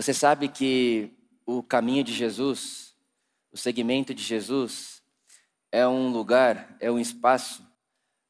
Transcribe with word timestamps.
Você 0.00 0.14
sabe 0.14 0.48
que 0.48 1.12
o 1.44 1.62
caminho 1.62 2.02
de 2.02 2.14
Jesus, 2.14 2.96
o 3.52 3.58
segmento 3.58 4.14
de 4.14 4.22
Jesus, 4.22 5.02
é 5.70 5.86
um 5.86 6.08
lugar, 6.08 6.74
é 6.80 6.90
um 6.90 6.98
espaço 6.98 7.62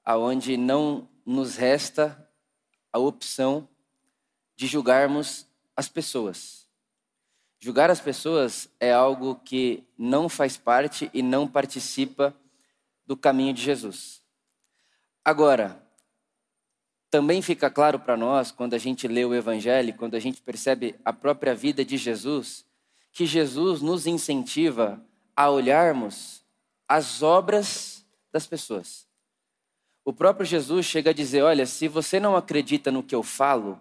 aonde 0.04 0.56
não 0.56 1.08
nos 1.24 1.54
resta 1.54 2.28
a 2.92 2.98
opção 2.98 3.68
de 4.56 4.66
julgarmos 4.66 5.46
as 5.76 5.88
pessoas. 5.88 6.66
Julgar 7.60 7.88
as 7.88 8.00
pessoas 8.00 8.68
é 8.80 8.92
algo 8.92 9.36
que 9.36 9.86
não 9.96 10.28
faz 10.28 10.56
parte 10.56 11.08
e 11.14 11.22
não 11.22 11.46
participa 11.46 12.34
do 13.06 13.16
caminho 13.16 13.54
de 13.54 13.62
Jesus. 13.62 14.20
Agora, 15.24 15.79
também 17.10 17.42
fica 17.42 17.68
claro 17.68 17.98
para 17.98 18.16
nós, 18.16 18.52
quando 18.52 18.74
a 18.74 18.78
gente 18.78 19.08
lê 19.08 19.24
o 19.24 19.34
Evangelho, 19.34 19.94
quando 19.94 20.14
a 20.14 20.20
gente 20.20 20.40
percebe 20.40 20.94
a 21.04 21.12
própria 21.12 21.54
vida 21.54 21.84
de 21.84 21.96
Jesus, 21.96 22.64
que 23.12 23.26
Jesus 23.26 23.82
nos 23.82 24.06
incentiva 24.06 25.04
a 25.34 25.50
olharmos 25.50 26.44
as 26.88 27.20
obras 27.22 28.06
das 28.32 28.46
pessoas. 28.46 29.08
O 30.04 30.12
próprio 30.12 30.46
Jesus 30.46 30.86
chega 30.86 31.10
a 31.10 31.14
dizer: 31.14 31.42
Olha, 31.42 31.66
se 31.66 31.88
você 31.88 32.20
não 32.20 32.36
acredita 32.36 32.92
no 32.92 33.02
que 33.02 33.14
eu 33.14 33.24
falo, 33.24 33.80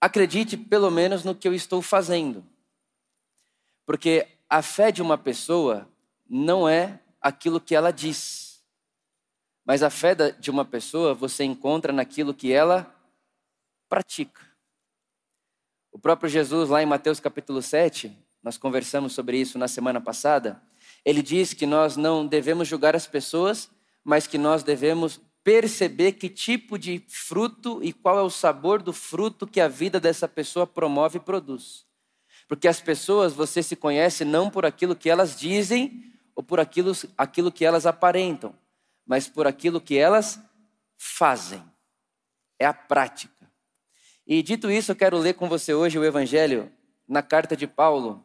acredite 0.00 0.56
pelo 0.56 0.90
menos 0.90 1.22
no 1.22 1.34
que 1.36 1.46
eu 1.46 1.54
estou 1.54 1.80
fazendo. 1.80 2.44
Porque 3.86 4.26
a 4.48 4.60
fé 4.60 4.90
de 4.90 5.00
uma 5.00 5.16
pessoa 5.16 5.88
não 6.28 6.68
é 6.68 7.00
aquilo 7.20 7.60
que 7.60 7.74
ela 7.74 7.92
diz 7.92 8.49
mas 9.70 9.84
a 9.84 9.88
fé 9.88 10.16
de 10.16 10.50
uma 10.50 10.64
pessoa 10.64 11.14
você 11.14 11.44
encontra 11.44 11.92
naquilo 11.92 12.34
que 12.34 12.50
ela 12.50 12.92
pratica. 13.88 14.44
O 15.92 15.96
próprio 15.96 16.28
Jesus, 16.28 16.68
lá 16.68 16.82
em 16.82 16.86
Mateus 16.86 17.20
capítulo 17.20 17.62
7, 17.62 18.10
nós 18.42 18.58
conversamos 18.58 19.12
sobre 19.12 19.40
isso 19.40 19.60
na 19.60 19.68
semana 19.68 20.00
passada, 20.00 20.60
ele 21.04 21.22
diz 21.22 21.54
que 21.54 21.66
nós 21.66 21.96
não 21.96 22.26
devemos 22.26 22.66
julgar 22.66 22.96
as 22.96 23.06
pessoas, 23.06 23.70
mas 24.02 24.26
que 24.26 24.36
nós 24.36 24.64
devemos 24.64 25.20
perceber 25.44 26.14
que 26.14 26.28
tipo 26.28 26.76
de 26.76 27.04
fruto 27.06 27.80
e 27.80 27.92
qual 27.92 28.18
é 28.18 28.22
o 28.22 28.28
sabor 28.28 28.82
do 28.82 28.92
fruto 28.92 29.46
que 29.46 29.60
a 29.60 29.68
vida 29.68 30.00
dessa 30.00 30.26
pessoa 30.26 30.66
promove 30.66 31.18
e 31.18 31.22
produz. 31.22 31.86
Porque 32.48 32.66
as 32.66 32.80
pessoas 32.80 33.34
você 33.34 33.62
se 33.62 33.76
conhece 33.76 34.24
não 34.24 34.50
por 34.50 34.66
aquilo 34.66 34.96
que 34.96 35.08
elas 35.08 35.38
dizem 35.38 36.12
ou 36.34 36.42
por 36.42 36.58
aquilo, 36.58 36.90
aquilo 37.16 37.52
que 37.52 37.64
elas 37.64 37.86
aparentam, 37.86 38.52
mas 39.06 39.28
por 39.28 39.46
aquilo 39.46 39.80
que 39.80 39.96
elas 39.96 40.40
fazem. 40.96 41.62
É 42.58 42.66
a 42.66 42.74
prática. 42.74 43.50
E 44.26 44.42
dito 44.42 44.70
isso, 44.70 44.92
eu 44.92 44.96
quero 44.96 45.18
ler 45.18 45.34
com 45.34 45.48
você 45.48 45.74
hoje 45.74 45.98
o 45.98 46.04
Evangelho 46.04 46.70
na 47.08 47.22
carta 47.22 47.56
de 47.56 47.66
Paulo 47.66 48.24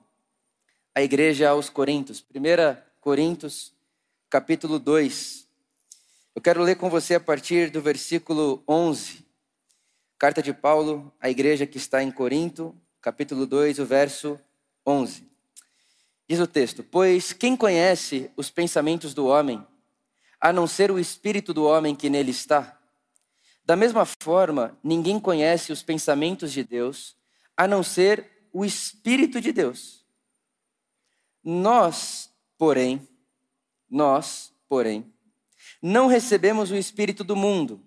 à 0.93 1.01
igreja 1.01 1.49
aos 1.49 1.69
Coríntios. 1.69 2.23
1 2.33 2.81
Coríntios, 2.99 3.73
capítulo 4.29 4.77
2. 4.77 5.47
Eu 6.35 6.41
quero 6.41 6.61
ler 6.61 6.75
com 6.75 6.89
você 6.89 7.15
a 7.15 7.19
partir 7.19 7.71
do 7.71 7.81
versículo 7.81 8.63
11. 8.67 9.25
Carta 10.17 10.41
de 10.41 10.53
Paulo 10.53 11.11
à 11.19 11.29
igreja 11.29 11.65
que 11.65 11.77
está 11.77 12.03
em 12.03 12.11
Corinto, 12.11 12.75
capítulo 13.01 13.45
2, 13.45 13.79
o 13.79 13.85
verso 13.85 14.39
11. 14.85 15.27
Diz 16.27 16.39
o 16.39 16.47
texto: 16.47 16.83
Pois 16.83 17.33
quem 17.33 17.55
conhece 17.55 18.31
os 18.35 18.49
pensamentos 18.49 19.13
do 19.13 19.27
homem, 19.27 19.65
a 20.39 20.51
não 20.53 20.67
ser 20.67 20.91
o 20.91 20.99
espírito 20.99 21.53
do 21.53 21.65
homem 21.65 21.95
que 21.95 22.09
nele 22.09 22.31
está? 22.31 22.79
Da 23.65 23.75
mesma 23.75 24.05
forma, 24.05 24.77
ninguém 24.83 25.19
conhece 25.19 25.71
os 25.71 25.81
pensamentos 25.81 26.51
de 26.51 26.63
Deus, 26.63 27.17
a 27.57 27.67
não 27.67 27.81
ser 27.81 28.47
o 28.53 28.63
espírito 28.63 29.41
de 29.41 29.51
Deus. 29.51 30.05
Nós, 31.43 32.29
porém, 32.57 33.07
nós, 33.89 34.53
porém, 34.69 35.11
não 35.81 36.07
recebemos 36.07 36.69
o 36.69 36.75
espírito 36.75 37.23
do 37.23 37.35
mundo, 37.35 37.81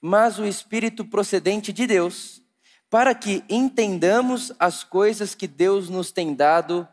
mas 0.00 0.38
o 0.38 0.44
espírito 0.44 1.04
procedente 1.04 1.72
de 1.72 1.86
Deus, 1.86 2.42
para 2.90 3.14
que 3.14 3.42
entendamos 3.48 4.52
as 4.58 4.84
coisas 4.84 5.34
que 5.34 5.46
Deus 5.46 5.88
nos 5.88 6.12
tem 6.12 6.34
dado 6.34 6.86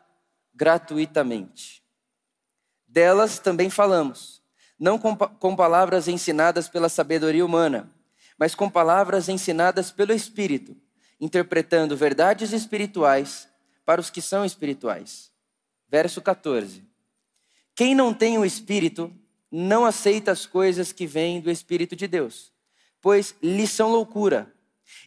gratuitamente. 0.53 1.83
Delas 2.87 3.39
também 3.39 3.69
falamos 3.69 4.34
não 4.79 4.97
com, 4.97 5.15
com 5.15 5.55
palavras 5.55 6.07
ensinadas 6.07 6.67
pela 6.67 6.89
sabedoria 6.89 7.45
humana, 7.45 7.89
mas 8.37 8.53
com 8.53 8.69
palavras 8.69 9.29
ensinadas 9.29 9.91
pelo 9.91 10.13
Espírito, 10.13 10.75
interpretando 11.19 11.95
verdades 11.95 12.51
espirituais 12.51 13.47
para 13.85 14.01
os 14.01 14.09
que 14.09 14.21
são 14.21 14.43
espirituais. 14.43 15.31
Verso 15.87 16.21
14. 16.21 16.83
Quem 17.73 17.95
não 17.95 18.13
tem 18.13 18.37
o 18.37 18.45
Espírito 18.45 19.13
não 19.51 19.85
aceita 19.85 20.31
as 20.31 20.45
coisas 20.45 20.91
que 20.91 21.07
vêm 21.07 21.39
do 21.39 21.49
Espírito 21.49 21.95
de 21.95 22.07
Deus, 22.07 22.51
pois 23.01 23.35
lhes 23.41 23.71
são 23.71 23.91
loucura, 23.91 24.51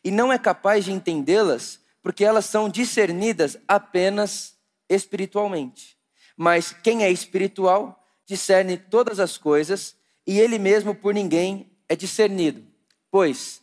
e 0.02 0.10
não 0.10 0.32
é 0.32 0.38
capaz 0.38 0.84
de 0.84 0.92
entendê-las, 0.92 1.80
porque 2.02 2.24
elas 2.24 2.46
são 2.46 2.68
discernidas 2.68 3.58
apenas 3.66 4.56
espiritualmente. 4.88 5.98
Mas 6.36 6.72
quem 6.72 7.04
é 7.04 7.10
espiritual 7.10 7.97
discerne 8.28 8.76
todas 8.76 9.18
as 9.18 9.38
coisas, 9.38 9.96
e 10.26 10.38
ele 10.38 10.58
mesmo 10.58 10.94
por 10.94 11.14
ninguém 11.14 11.72
é 11.88 11.96
discernido. 11.96 12.62
Pois, 13.10 13.62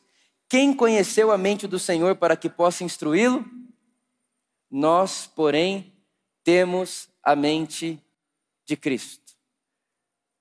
quem 0.50 0.74
conheceu 0.74 1.32
a 1.32 1.38
mente 1.38 1.68
do 1.68 1.78
Senhor 1.78 2.16
para 2.16 2.36
que 2.36 2.50
possa 2.50 2.84
instruí-lo? 2.84 3.46
Nós, 4.70 5.28
porém, 5.28 5.94
temos 6.44 7.08
a 7.24 7.36
mente 7.36 8.02
de 8.66 8.76
Cristo. 8.76 9.36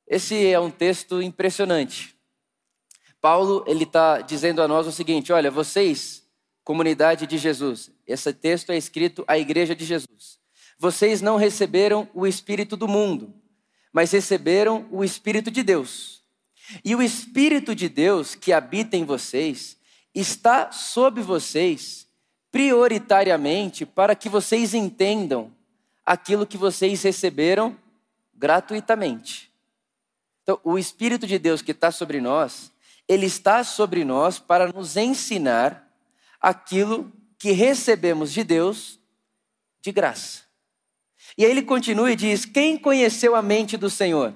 Esse 0.08 0.46
é 0.46 0.58
um 0.58 0.70
texto 0.70 1.20
impressionante. 1.20 2.16
Paulo 3.20 3.62
ele 3.66 3.84
está 3.84 4.22
dizendo 4.22 4.62
a 4.62 4.68
nós 4.68 4.86
o 4.86 4.92
seguinte: 4.92 5.32
olha, 5.32 5.50
vocês, 5.50 6.26
comunidade 6.62 7.26
de 7.26 7.36
Jesus, 7.36 7.90
esse 8.06 8.32
texto 8.32 8.72
é 8.72 8.76
escrito 8.78 9.22
à 9.26 9.38
igreja 9.38 9.74
de 9.74 9.84
Jesus. 9.84 10.38
Vocês 10.78 11.20
não 11.20 11.36
receberam 11.36 12.08
o 12.14 12.26
Espírito 12.26 12.76
do 12.76 12.88
mundo, 12.88 13.34
mas 13.94 14.10
receberam 14.10 14.88
o 14.90 15.04
Espírito 15.04 15.52
de 15.52 15.62
Deus. 15.62 16.20
E 16.84 16.96
o 16.96 17.02
Espírito 17.02 17.76
de 17.76 17.88
Deus 17.88 18.34
que 18.34 18.52
habita 18.52 18.96
em 18.96 19.04
vocês 19.04 19.78
está 20.12 20.72
sob 20.72 21.22
vocês 21.22 22.08
prioritariamente 22.50 23.86
para 23.86 24.16
que 24.16 24.28
vocês 24.28 24.74
entendam 24.74 25.52
aquilo 26.04 26.46
que 26.46 26.56
vocês 26.56 27.04
receberam 27.04 27.76
gratuitamente. 28.34 29.52
Então, 30.42 30.58
o 30.64 30.76
Espírito 30.76 31.24
de 31.24 31.38
Deus 31.38 31.62
que 31.62 31.70
está 31.70 31.92
sobre 31.92 32.20
nós, 32.20 32.72
ele 33.06 33.26
está 33.26 33.62
sobre 33.62 34.04
nós 34.04 34.40
para 34.40 34.72
nos 34.72 34.96
ensinar 34.96 35.88
aquilo 36.40 37.12
que 37.38 37.52
recebemos 37.52 38.32
de 38.32 38.42
Deus 38.42 38.98
de 39.80 39.92
graça. 39.92 40.43
E 41.36 41.44
aí 41.44 41.50
ele 41.50 41.62
continua 41.62 42.12
e 42.12 42.16
diz: 42.16 42.44
Quem 42.44 42.76
conheceu 42.76 43.34
a 43.34 43.42
mente 43.42 43.76
do 43.76 43.90
Senhor? 43.90 44.34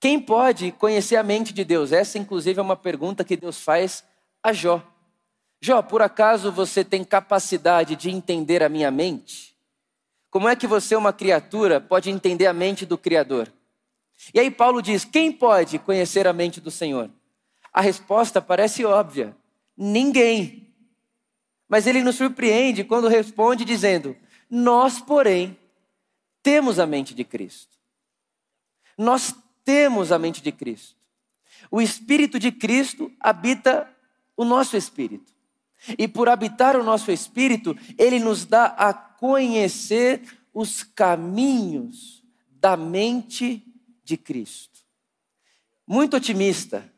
Quem 0.00 0.20
pode 0.20 0.70
conhecer 0.72 1.16
a 1.16 1.22
mente 1.22 1.52
de 1.52 1.64
Deus? 1.64 1.90
Essa, 1.90 2.18
inclusive, 2.18 2.58
é 2.58 2.62
uma 2.62 2.76
pergunta 2.76 3.24
que 3.24 3.36
Deus 3.36 3.60
faz 3.60 4.04
a 4.42 4.52
Jó. 4.52 4.82
Jó, 5.60 5.80
por 5.80 6.02
acaso 6.02 6.52
você 6.52 6.84
tem 6.84 7.02
capacidade 7.02 7.96
de 7.96 8.10
entender 8.10 8.62
a 8.62 8.68
minha 8.68 8.90
mente? 8.90 9.56
Como 10.30 10.46
é 10.46 10.54
que 10.54 10.66
você, 10.66 10.94
uma 10.94 11.12
criatura, 11.12 11.80
pode 11.80 12.10
entender 12.10 12.46
a 12.46 12.52
mente 12.52 12.84
do 12.84 12.98
Criador? 12.98 13.50
E 14.34 14.38
aí 14.38 14.50
Paulo 14.50 14.82
diz: 14.82 15.04
quem 15.04 15.32
pode 15.32 15.78
conhecer 15.78 16.26
a 16.26 16.32
mente 16.32 16.60
do 16.60 16.70
Senhor? 16.70 17.10
A 17.72 17.80
resposta 17.80 18.42
parece 18.42 18.84
óbvia: 18.84 19.36
ninguém. 19.76 20.74
Mas 21.68 21.86
ele 21.86 22.02
nos 22.02 22.16
surpreende 22.16 22.84
quando 22.84 23.08
responde 23.08 23.64
dizendo: 23.64 24.14
nós, 24.54 25.00
porém, 25.00 25.58
temos 26.40 26.78
a 26.78 26.86
mente 26.86 27.12
de 27.12 27.24
Cristo. 27.24 27.76
Nós 28.96 29.34
temos 29.64 30.12
a 30.12 30.18
mente 30.18 30.40
de 30.40 30.52
Cristo. 30.52 30.94
O 31.72 31.82
Espírito 31.82 32.38
de 32.38 32.52
Cristo 32.52 33.10
habita 33.18 33.92
o 34.36 34.44
nosso 34.44 34.76
espírito. 34.76 35.32
E 35.98 36.06
por 36.06 36.28
habitar 36.28 36.76
o 36.76 36.84
nosso 36.84 37.10
espírito, 37.10 37.76
ele 37.98 38.20
nos 38.20 38.44
dá 38.44 38.66
a 38.66 38.94
conhecer 38.94 40.22
os 40.52 40.84
caminhos 40.84 42.22
da 42.48 42.76
mente 42.76 43.60
de 44.04 44.16
Cristo. 44.16 44.78
Muito 45.84 46.16
otimista. 46.16 46.88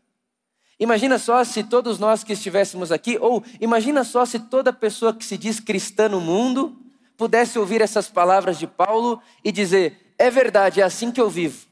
Imagina 0.78 1.18
só 1.18 1.42
se 1.42 1.64
todos 1.64 1.98
nós 1.98 2.22
que 2.22 2.34
estivéssemos 2.34 2.92
aqui, 2.92 3.16
ou 3.18 3.42
imagina 3.58 4.04
só 4.04 4.26
se 4.26 4.40
toda 4.40 4.74
pessoa 4.74 5.14
que 5.14 5.24
se 5.24 5.38
diz 5.38 5.58
cristã 5.58 6.06
no 6.06 6.20
mundo 6.20 6.82
pudesse 7.16 7.58
ouvir 7.58 7.80
essas 7.80 8.08
palavras 8.08 8.58
de 8.58 8.66
Paulo 8.66 9.20
e 9.44 9.50
dizer: 9.50 10.14
é 10.18 10.30
verdade, 10.30 10.80
é 10.80 10.84
assim 10.84 11.10
que 11.10 11.20
eu 11.20 11.28
vivo. 11.28 11.66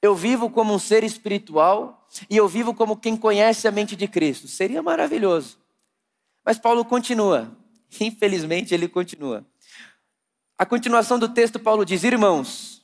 Eu 0.00 0.14
vivo 0.14 0.50
como 0.50 0.74
um 0.74 0.78
ser 0.78 1.04
espiritual 1.04 2.06
e 2.28 2.36
eu 2.36 2.48
vivo 2.48 2.74
como 2.74 2.96
quem 2.96 3.16
conhece 3.16 3.68
a 3.68 3.70
mente 3.70 3.94
de 3.94 4.08
Cristo. 4.08 4.48
Seria 4.48 4.82
maravilhoso. 4.82 5.58
Mas 6.44 6.58
Paulo 6.58 6.84
continua. 6.84 7.56
Infelizmente, 8.00 8.74
ele 8.74 8.88
continua. 8.88 9.46
A 10.58 10.66
continuação 10.66 11.18
do 11.18 11.28
texto, 11.28 11.58
Paulo 11.58 11.84
diz: 11.84 12.02
Irmãos, 12.04 12.82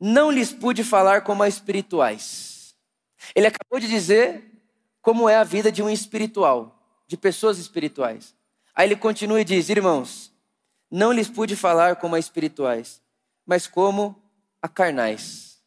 não 0.00 0.30
lhes 0.30 0.52
pude 0.52 0.84
falar 0.84 1.22
como 1.22 1.42
a 1.42 1.48
espirituais. 1.48 2.74
Ele 3.34 3.46
acabou 3.46 3.80
de 3.80 3.88
dizer 3.88 4.44
como 5.02 5.28
é 5.28 5.36
a 5.36 5.44
vida 5.44 5.72
de 5.72 5.82
um 5.82 5.90
espiritual, 5.90 6.80
de 7.06 7.16
pessoas 7.16 7.58
espirituais. 7.58 8.37
Aí 8.78 8.86
ele 8.86 8.94
continua 8.94 9.40
e 9.40 9.44
diz: 9.44 9.68
Irmãos, 9.68 10.32
não 10.88 11.12
lhes 11.12 11.28
pude 11.28 11.56
falar 11.56 11.96
como 11.96 12.14
a 12.14 12.18
espirituais, 12.20 13.02
mas 13.44 13.66
como 13.66 14.14
a 14.62 14.68
carnais, 14.68 15.58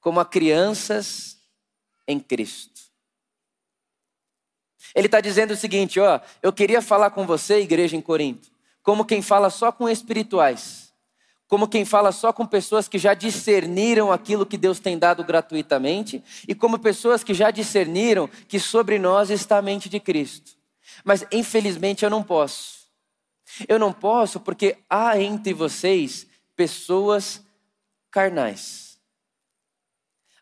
como 0.00 0.20
a 0.20 0.24
crianças 0.24 1.36
em 2.06 2.20
Cristo. 2.20 2.80
Ele 4.94 5.06
está 5.06 5.20
dizendo 5.20 5.50
o 5.50 5.56
seguinte: 5.56 5.98
ó, 5.98 6.20
eu 6.40 6.52
queria 6.52 6.80
falar 6.80 7.10
com 7.10 7.26
você, 7.26 7.58
igreja 7.58 7.96
em 7.96 8.00
Corinto, 8.00 8.52
como 8.84 9.04
quem 9.04 9.20
fala 9.20 9.50
só 9.50 9.72
com 9.72 9.88
espirituais, 9.88 10.94
como 11.48 11.66
quem 11.66 11.84
fala 11.84 12.12
só 12.12 12.32
com 12.32 12.46
pessoas 12.46 12.86
que 12.86 12.98
já 12.98 13.14
discerniram 13.14 14.12
aquilo 14.12 14.46
que 14.46 14.56
Deus 14.56 14.78
tem 14.78 14.96
dado 14.96 15.24
gratuitamente, 15.24 16.22
e 16.46 16.54
como 16.54 16.78
pessoas 16.78 17.24
que 17.24 17.34
já 17.34 17.50
discerniram 17.50 18.30
que 18.46 18.60
sobre 18.60 18.96
nós 18.96 19.28
está 19.28 19.58
a 19.58 19.62
mente 19.62 19.88
de 19.88 19.98
Cristo. 19.98 20.59
Mas 21.04 21.24
infelizmente 21.32 22.04
eu 22.04 22.10
não 22.10 22.22
posso. 22.22 22.88
Eu 23.68 23.78
não 23.78 23.92
posso 23.92 24.40
porque 24.40 24.78
há 24.88 25.18
entre 25.18 25.52
vocês 25.52 26.26
pessoas 26.54 27.44
carnais. 28.10 28.98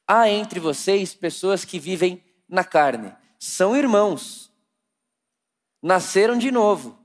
Há 0.07 0.29
entre 0.29 0.59
vocês 0.59 1.15
pessoas 1.15 1.65
que 1.65 1.79
vivem 1.79 2.23
na 2.49 2.65
carne. 2.65 3.15
São 3.39 3.77
irmãos. 3.77 4.51
Nasceram 5.83 6.39
de 6.39 6.51
novo. 6.51 6.99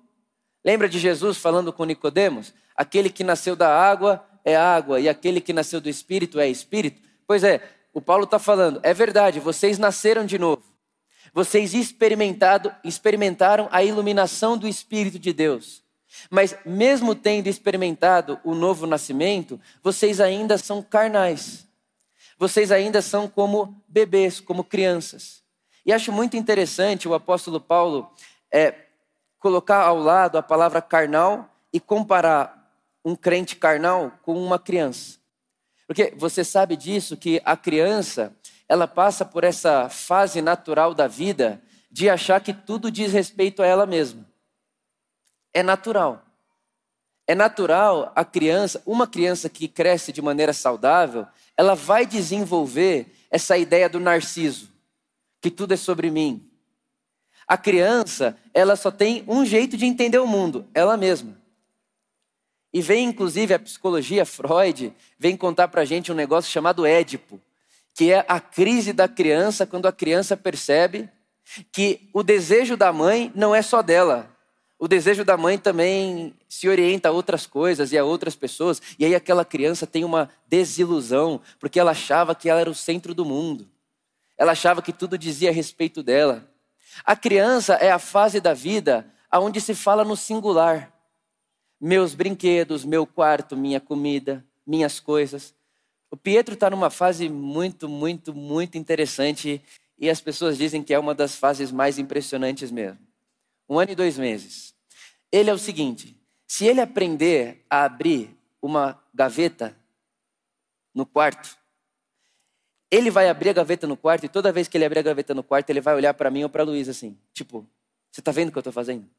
Lembra 0.64 0.88
de 0.88 0.98
Jesus 0.98 1.38
falando 1.38 1.74
com 1.74 1.84
Nicodemos? 1.84 2.54
Aquele 2.76 3.10
que 3.10 3.24
nasceu 3.24 3.56
da 3.56 3.70
água 3.70 4.26
é 4.44 4.56
água 4.56 5.00
e 5.00 5.08
aquele 5.08 5.42
que 5.42 5.54
nasceu 5.54 5.80
do 5.80 5.90
espírito 5.90 6.40
é 6.40 6.48
espírito. 6.48 7.02
Pois 7.28 7.44
é, 7.44 7.62
o 7.94 8.02
Paulo 8.02 8.24
está 8.24 8.40
falando, 8.40 8.80
é 8.84 8.94
verdade, 8.94 9.40
vocês 9.40 9.78
nasceram 9.78 10.26
de 10.26 10.40
novo. 10.40 10.64
Vocês 11.34 11.74
experimentaram 11.74 13.68
a 13.72 13.84
iluminação 13.84 14.58
do 14.58 14.68
Espírito 14.68 15.18
de 15.18 15.34
Deus. 15.34 15.84
Mas, 16.30 16.56
mesmo 16.64 17.16
tendo 17.16 17.48
experimentado 17.48 18.40
o 18.44 18.54
novo 18.54 18.86
nascimento, 18.86 19.60
vocês 19.82 20.22
ainda 20.22 20.58
são 20.58 20.82
carnais. 20.82 21.68
Vocês 22.38 22.72
ainda 22.72 23.02
são 23.02 23.28
como 23.28 23.84
bebês, 23.88 24.40
como 24.40 24.64
crianças. 24.64 25.42
E 25.86 25.92
acho 25.92 26.12
muito 26.12 26.38
interessante 26.38 27.08
o 27.08 27.14
apóstolo 27.14 27.60
Paulo 27.60 28.10
é, 28.52 28.76
colocar 29.40 29.82
ao 29.82 29.98
lado 29.98 30.38
a 30.38 30.44
palavra 30.44 30.82
carnal 30.82 31.50
e 31.74 31.80
comparar 31.80 32.72
um 33.04 33.16
crente 33.16 33.56
carnal 33.56 34.12
com 34.22 34.42
uma 34.42 34.60
criança. 34.60 35.18
Porque 35.88 36.14
você 36.16 36.44
sabe 36.44 36.78
disso 36.78 37.18
que 37.18 37.42
a 37.44 37.58
criança, 37.58 38.34
ela 38.74 38.88
passa 38.88 39.24
por 39.24 39.44
essa 39.44 39.88
fase 39.88 40.42
natural 40.42 40.96
da 40.96 41.08
vida 41.08 41.62
de 41.92 42.10
achar 42.10 42.42
que 42.42 42.52
tudo 42.52 42.90
diz 42.90 43.14
respeito 43.14 43.62
a 43.62 43.68
ela 43.68 43.86
mesma. 43.86 44.26
É 45.54 45.62
natural. 45.62 46.26
É 47.28 47.36
natural 47.36 48.12
a 48.16 48.26
criança, 48.26 48.82
uma 48.84 49.06
criança 49.06 49.48
que 49.48 49.68
cresce 49.68 50.12
de 50.12 50.24
maneira 50.24 50.54
saudável, 50.54 51.28
ela 51.56 51.76
vai 51.76 52.04
desenvolver 52.04 53.06
essa 53.30 53.56
ideia 53.56 53.88
do 53.88 54.00
narciso, 54.00 54.72
que 55.40 55.52
tudo 55.52 55.76
é 55.76 55.78
sobre 55.78 56.10
mim, 56.10 56.50
a 57.48 57.58
criança, 57.58 58.36
ela 58.56 58.76
só 58.76 58.90
tem 58.90 59.24
um 59.28 59.46
jeito 59.46 59.78
de 59.78 59.86
entender 59.86 60.18
o 60.18 60.26
mundo, 60.26 60.68
ela 60.74 60.98
mesma. 60.98 61.40
E 62.74 62.82
vem, 62.82 63.06
inclusive, 63.06 63.54
a 63.54 63.60
psicologia, 63.60 64.26
Freud, 64.26 64.92
vem 65.20 65.38
contar 65.38 65.68
pra 65.68 65.86
gente 65.86 66.12
um 66.12 66.16
negócio 66.16 66.52
chamado 66.52 66.88
Édipo, 66.88 67.40
que 67.94 68.12
é 68.12 68.26
a 68.28 68.40
crise 68.40 68.92
da 68.94 69.08
criança 69.08 69.66
quando 69.66 69.88
a 69.88 69.92
criança 69.92 70.36
percebe 70.36 71.10
que 71.72 72.10
o 72.14 72.24
desejo 72.24 72.76
da 72.76 72.92
mãe 72.92 73.32
não 73.36 73.54
é 73.54 73.62
só 73.62 73.82
dela. 73.82 74.30
O 74.80 74.88
desejo 74.88 75.24
da 75.24 75.38
mãe 75.38 75.58
também 75.58 76.34
se 76.50 76.68
orienta 76.68 77.10
a 77.10 77.12
outras 77.12 77.46
coisas 77.46 77.92
e 77.92 77.98
a 77.98 78.04
outras 78.04 78.36
pessoas. 78.36 78.82
E 78.98 79.06
aí 79.06 79.16
aquela 79.16 79.46
criança 79.46 79.88
tem 79.88 80.04
uma 80.04 80.30
desilusão, 80.48 81.40
porque 81.60 81.80
ela 81.80 81.92
achava 81.92 82.36
que 82.36 82.50
ela 82.50 82.60
era 82.60 82.70
o 82.70 82.76
centro 82.76 83.14
do 83.14 83.24
mundo. 83.24 83.70
Ela 84.38 84.52
achava 84.52 84.82
que 84.82 84.92
tudo 84.92 85.18
dizia 85.18 85.50
a 85.50 85.54
respeito 85.54 86.04
dela. 86.04 86.50
A 87.06 87.16
criança 87.16 87.76
é 87.76 87.92
a 87.92 88.00
fase 88.00 88.42
da 88.42 88.54
vida 88.54 89.10
onde 89.32 89.62
se 89.62 89.74
fala 89.74 90.04
no 90.04 90.18
singular. 90.18 90.92
Meus 91.80 92.14
brinquedos, 92.14 92.86
meu 92.86 93.06
quarto, 93.06 93.56
minha 93.56 93.80
comida, 93.80 94.46
minhas 94.66 95.00
coisas. 95.00 95.54
O 96.14 96.16
Pietro 96.16 96.54
está 96.54 96.70
numa 96.70 96.92
fase 96.92 97.28
muito, 97.28 97.90
muito, 97.90 98.36
muito 98.36 98.78
interessante 98.78 99.60
e 99.98 100.08
as 100.12 100.22
pessoas 100.22 100.60
dizem 100.60 100.84
que 100.84 100.94
é 100.94 101.00
uma 101.00 101.16
das 101.16 101.36
fases 101.36 101.72
mais 101.72 101.98
impressionantes 101.98 102.70
mesmo. 102.70 103.00
Um 103.68 103.80
ano 103.80 103.94
e 103.94 103.96
dois 103.96 104.16
meses. 104.20 104.76
Ele 105.32 105.50
é 105.50 105.54
o 105.54 105.58
seguinte: 105.58 106.16
se 106.46 106.68
ele 106.68 106.82
aprender 106.82 107.66
a 107.68 107.86
abrir 107.86 108.30
uma 108.62 109.04
gaveta 109.12 109.76
no 110.94 111.04
quarto, 111.04 111.58
ele 112.92 113.10
vai 113.10 113.28
abrir 113.28 113.50
a 113.50 113.54
gaveta 113.54 113.88
no 113.88 113.98
quarto 113.98 114.28
e 114.28 114.30
toda 114.30 114.52
vez 114.52 114.68
que 114.68 114.78
ele 114.78 114.86
abrir 114.86 115.00
a 115.00 115.02
gaveta 115.02 115.34
no 115.34 115.42
quarto, 115.42 115.72
ele 115.72 115.82
vai 115.82 115.96
olhar 115.96 116.14
para 116.14 116.30
mim 116.30 116.44
ou 116.44 116.50
para 116.50 116.62
Luísa 116.62 116.92
assim, 116.92 117.18
tipo, 117.34 117.68
você 118.12 118.22
está 118.22 118.32
vendo 118.32 118.50
o 118.50 118.52
que 118.52 118.60
eu 118.60 118.62
estou 118.62 118.72
fazendo? 118.72 119.10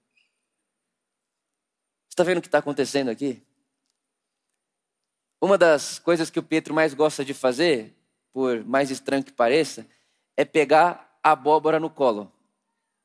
Você 2.04 2.10
está 2.10 2.22
vendo 2.22 2.38
o 2.38 2.40
que 2.40 2.46
está 2.46 2.58
acontecendo 2.58 3.08
aqui? 3.08 3.42
Uma 5.40 5.58
das 5.58 5.98
coisas 5.98 6.30
que 6.30 6.38
o 6.38 6.42
Pedro 6.42 6.74
mais 6.74 6.94
gosta 6.94 7.24
de 7.24 7.34
fazer, 7.34 7.94
por 8.32 8.64
mais 8.64 8.90
estranho 8.90 9.22
que 9.22 9.32
pareça, 9.32 9.86
é 10.36 10.44
pegar 10.44 11.18
a 11.22 11.32
abóbora 11.32 11.78
no 11.78 11.90
colo. 11.90 12.32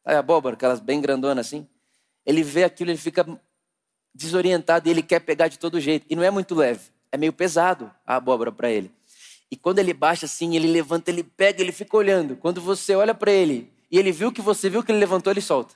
A 0.06 0.18
abóbora, 0.18 0.56
aquelas 0.56 0.80
bem 0.80 1.02
grandonas 1.02 1.48
assim? 1.48 1.68
Ele 2.26 2.44
vê 2.44 2.64
aquilo, 2.64 2.92
ele 2.92 2.98
fica 2.98 3.26
desorientado 4.14 4.88
e 4.88 4.92
ele 4.92 5.04
quer 5.04 5.20
pegar 5.20 5.48
de 5.48 5.60
todo 5.60 5.80
jeito. 5.80 6.06
E 6.10 6.16
não 6.16 6.24
é 6.24 6.32
muito 6.32 6.56
leve, 6.56 6.90
é 7.12 7.18
meio 7.18 7.34
pesado 7.34 7.92
a 8.06 8.16
abóbora 8.16 8.52
para 8.52 8.70
ele. 8.70 8.92
E 9.52 9.56
quando 9.56 9.80
ele 9.80 9.94
baixa 9.94 10.26
assim, 10.26 10.56
ele 10.56 10.68
levanta, 10.68 11.10
ele 11.10 11.24
pega, 11.24 11.62
ele 11.62 11.72
fica 11.72 11.98
olhando. 11.98 12.36
Quando 12.36 12.62
você 12.62 12.96
olha 12.96 13.16
para 13.16 13.32
ele 13.32 13.72
e 13.90 13.98
ele 13.98 14.12
viu 14.12 14.32
que 14.32 14.42
você 14.42 14.70
viu 14.70 14.84
que 14.84 14.92
ele 14.92 15.00
levantou, 15.00 15.32
ele 15.32 15.42
solta. 15.42 15.76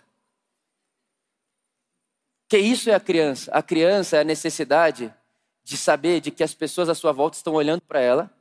Que 2.47 2.57
isso 2.57 2.89
é 2.89 2.93
a 2.93 2.99
criança? 2.99 3.51
A 3.51 3.63
criança 3.63 4.17
é 4.17 4.19
a 4.21 4.23
necessidade 4.23 5.11
de 5.63 5.77
saber 5.77 6.19
de 6.19 6.31
que 6.31 6.43
as 6.43 6.53
pessoas 6.53 6.89
à 6.89 6.95
sua 6.95 7.11
volta 7.11 7.37
estão 7.37 7.53
olhando 7.53 7.81
para 7.81 7.99
ela 7.99 8.31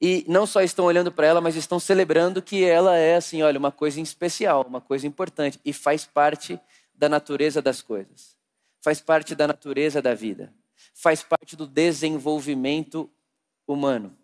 e 0.00 0.24
não 0.26 0.46
só 0.46 0.62
estão 0.62 0.86
olhando 0.86 1.12
para 1.12 1.26
ela, 1.26 1.40
mas 1.40 1.56
estão 1.56 1.78
celebrando 1.78 2.40
que 2.40 2.64
ela 2.64 2.96
é 2.96 3.16
assim, 3.16 3.42
olha, 3.42 3.58
uma 3.58 3.70
coisa 3.70 4.00
especial, 4.00 4.64
uma 4.66 4.80
coisa 4.80 5.06
importante 5.06 5.60
e 5.64 5.72
faz 5.72 6.06
parte 6.06 6.58
da 6.94 7.08
natureza 7.08 7.60
das 7.60 7.82
coisas. 7.82 8.36
Faz 8.80 9.00
parte 9.00 9.34
da 9.34 9.46
natureza 9.46 10.00
da 10.00 10.14
vida. 10.14 10.54
Faz 10.94 11.22
parte 11.22 11.54
do 11.54 11.66
desenvolvimento 11.66 13.10
humano. 13.66 14.16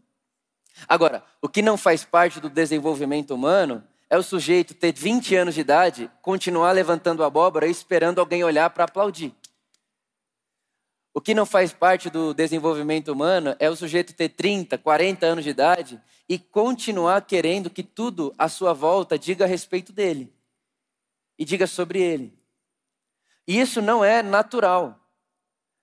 Agora, 0.88 1.22
o 1.40 1.48
que 1.48 1.62
não 1.62 1.76
faz 1.76 2.04
parte 2.04 2.40
do 2.40 2.48
desenvolvimento 2.48 3.34
humano 3.34 3.84
é 4.08 4.16
o 4.16 4.22
sujeito 4.22 4.74
ter 4.74 4.92
20 4.92 5.34
anos 5.36 5.54
de 5.54 5.60
idade, 5.60 6.10
continuar 6.22 6.72
levantando 6.72 7.24
abóbora 7.24 7.66
e 7.66 7.70
esperando 7.70 8.18
alguém 8.18 8.44
olhar 8.44 8.70
para 8.70 8.84
aplaudir. 8.84 9.34
O 11.16 11.20
que 11.22 11.32
não 11.32 11.46
faz 11.46 11.72
parte 11.72 12.10
do 12.10 12.34
desenvolvimento 12.34 13.10
humano 13.10 13.56
é 13.58 13.70
o 13.70 13.74
sujeito 13.74 14.12
ter 14.12 14.28
30, 14.28 14.76
40 14.76 15.24
anos 15.24 15.44
de 15.44 15.48
idade 15.48 15.98
e 16.28 16.38
continuar 16.38 17.22
querendo 17.22 17.70
que 17.70 17.82
tudo 17.82 18.34
à 18.36 18.50
sua 18.50 18.74
volta 18.74 19.18
diga 19.18 19.46
a 19.46 19.48
respeito 19.48 19.94
dele 19.94 20.30
e 21.38 21.42
diga 21.42 21.66
sobre 21.66 22.02
ele. 22.02 22.38
E 23.48 23.58
isso 23.58 23.80
não 23.80 24.04
é 24.04 24.22
natural. 24.22 25.08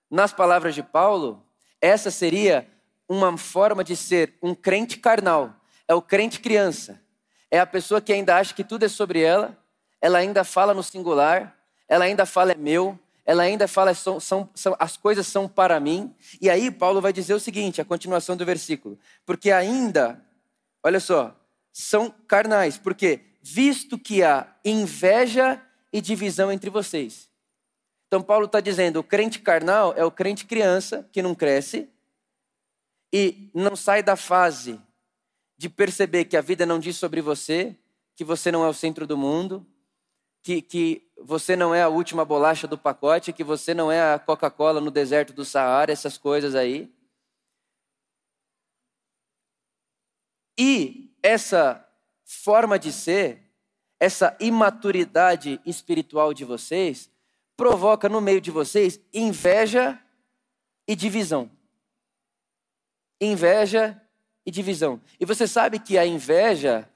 Nas 0.08 0.32
palavras 0.32 0.72
de 0.72 0.84
Paulo, 0.84 1.44
essa 1.80 2.12
seria 2.12 2.70
uma 3.08 3.36
forma 3.36 3.82
de 3.82 3.96
ser 3.96 4.38
um 4.40 4.54
crente 4.54 4.98
carnal, 4.98 5.52
é 5.88 5.94
o 5.96 6.00
crente 6.00 6.38
criança. 6.38 7.02
É 7.50 7.58
a 7.58 7.66
pessoa 7.66 8.00
que 8.00 8.12
ainda 8.12 8.36
acha 8.36 8.54
que 8.54 8.62
tudo 8.62 8.84
é 8.84 8.88
sobre 8.88 9.22
ela, 9.22 9.58
ela 10.00 10.18
ainda 10.18 10.44
fala 10.44 10.72
no 10.72 10.82
singular, 10.84 11.58
ela 11.88 12.04
ainda 12.04 12.24
fala 12.24 12.52
é 12.52 12.54
meu, 12.54 12.96
ela 13.24 13.42
ainda 13.42 13.66
fala 13.66 13.94
são, 13.94 14.20
são, 14.20 14.48
são, 14.54 14.76
as 14.78 14.96
coisas 14.96 15.26
são 15.26 15.48
para 15.48 15.80
mim. 15.80 16.14
E 16.40 16.50
aí 16.50 16.70
Paulo 16.70 17.00
vai 17.00 17.12
dizer 17.12 17.34
o 17.34 17.40
seguinte, 17.40 17.80
a 17.80 17.84
continuação 17.84 18.36
do 18.36 18.44
versículo, 18.44 18.98
porque 19.24 19.50
ainda, 19.50 20.22
olha 20.82 21.00
só, 21.00 21.34
são 21.72 22.10
carnais, 22.10 22.76
porque 22.76 23.20
visto 23.42 23.98
que 23.98 24.22
há 24.22 24.46
inveja 24.64 25.60
e 25.92 26.00
divisão 26.00 26.52
entre 26.52 26.70
vocês. 26.70 27.28
Então 28.06 28.22
Paulo 28.22 28.46
está 28.46 28.60
dizendo, 28.60 29.00
o 29.00 29.04
crente 29.04 29.40
carnal 29.40 29.94
é 29.96 30.04
o 30.04 30.10
crente 30.10 30.44
criança 30.44 31.08
que 31.10 31.22
não 31.22 31.34
cresce, 31.34 31.88
e 33.12 33.48
não 33.54 33.76
sai 33.76 34.02
da 34.02 34.16
fase 34.16 34.80
de 35.56 35.68
perceber 35.68 36.24
que 36.24 36.36
a 36.36 36.40
vida 36.40 36.66
não 36.66 36.80
diz 36.80 36.96
sobre 36.96 37.20
você, 37.20 37.76
que 38.16 38.24
você 38.24 38.50
não 38.50 38.64
é 38.64 38.68
o 38.68 38.74
centro 38.74 39.06
do 39.06 39.16
mundo, 39.16 39.64
que, 40.42 40.60
que 40.60 41.03
você 41.16 41.56
não 41.56 41.74
é 41.74 41.82
a 41.82 41.88
última 41.88 42.24
bolacha 42.24 42.66
do 42.66 42.76
pacote, 42.76 43.32
que 43.32 43.44
você 43.44 43.72
não 43.72 43.90
é 43.90 44.14
a 44.14 44.18
Coca-Cola 44.18 44.80
no 44.80 44.90
deserto 44.90 45.32
do 45.32 45.44
Saara, 45.44 45.92
essas 45.92 46.18
coisas 46.18 46.54
aí. 46.54 46.92
E 50.58 51.12
essa 51.22 51.86
forma 52.24 52.78
de 52.78 52.92
ser, 52.92 53.42
essa 53.98 54.36
imaturidade 54.40 55.60
espiritual 55.64 56.34
de 56.34 56.44
vocês, 56.44 57.10
provoca 57.56 58.08
no 58.08 58.20
meio 58.20 58.40
de 58.40 58.50
vocês 58.50 59.00
inveja 59.12 59.98
e 60.86 60.94
divisão. 60.94 61.50
Inveja 63.20 64.00
e 64.44 64.50
divisão. 64.50 65.00
E 65.18 65.24
você 65.24 65.46
sabe 65.46 65.78
que 65.78 65.96
a 65.96 66.06
inveja, 66.06 66.88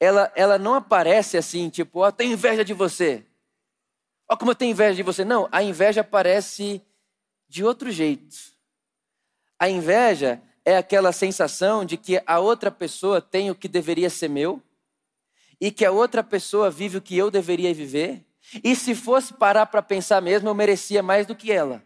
ela, 0.00 0.32
ela 0.34 0.58
não 0.58 0.74
aparece 0.74 1.36
assim, 1.36 1.68
tipo, 1.68 2.00
ó, 2.00 2.08
oh, 2.08 2.12
tenho 2.12 2.32
inveja 2.32 2.64
de 2.64 2.74
você. 2.74 3.24
Oh, 4.28 4.36
como 4.36 4.50
eu 4.50 4.54
tenho 4.56 4.72
inveja 4.72 4.94
de 4.94 5.02
você. 5.02 5.24
Não, 5.24 5.48
a 5.52 5.62
inveja 5.62 6.00
aparece 6.00 6.82
de 7.48 7.64
outro 7.64 7.90
jeito. 7.90 8.36
A 9.58 9.68
inveja 9.68 10.42
é 10.64 10.76
aquela 10.76 11.12
sensação 11.12 11.84
de 11.84 11.96
que 11.96 12.20
a 12.26 12.40
outra 12.40 12.70
pessoa 12.70 13.20
tem 13.20 13.50
o 13.50 13.54
que 13.54 13.68
deveria 13.68 14.10
ser 14.10 14.28
meu 14.28 14.60
e 15.60 15.70
que 15.70 15.84
a 15.84 15.92
outra 15.92 16.24
pessoa 16.24 16.70
vive 16.70 16.98
o 16.98 17.02
que 17.02 17.16
eu 17.16 17.30
deveria 17.30 17.72
viver. 17.72 18.24
E 18.62 18.74
se 18.74 18.94
fosse 18.94 19.32
parar 19.32 19.66
para 19.66 19.80
pensar 19.80 20.20
mesmo, 20.20 20.48
eu 20.48 20.54
merecia 20.54 21.02
mais 21.02 21.24
do 21.24 21.36
que 21.36 21.52
ela. 21.52 21.82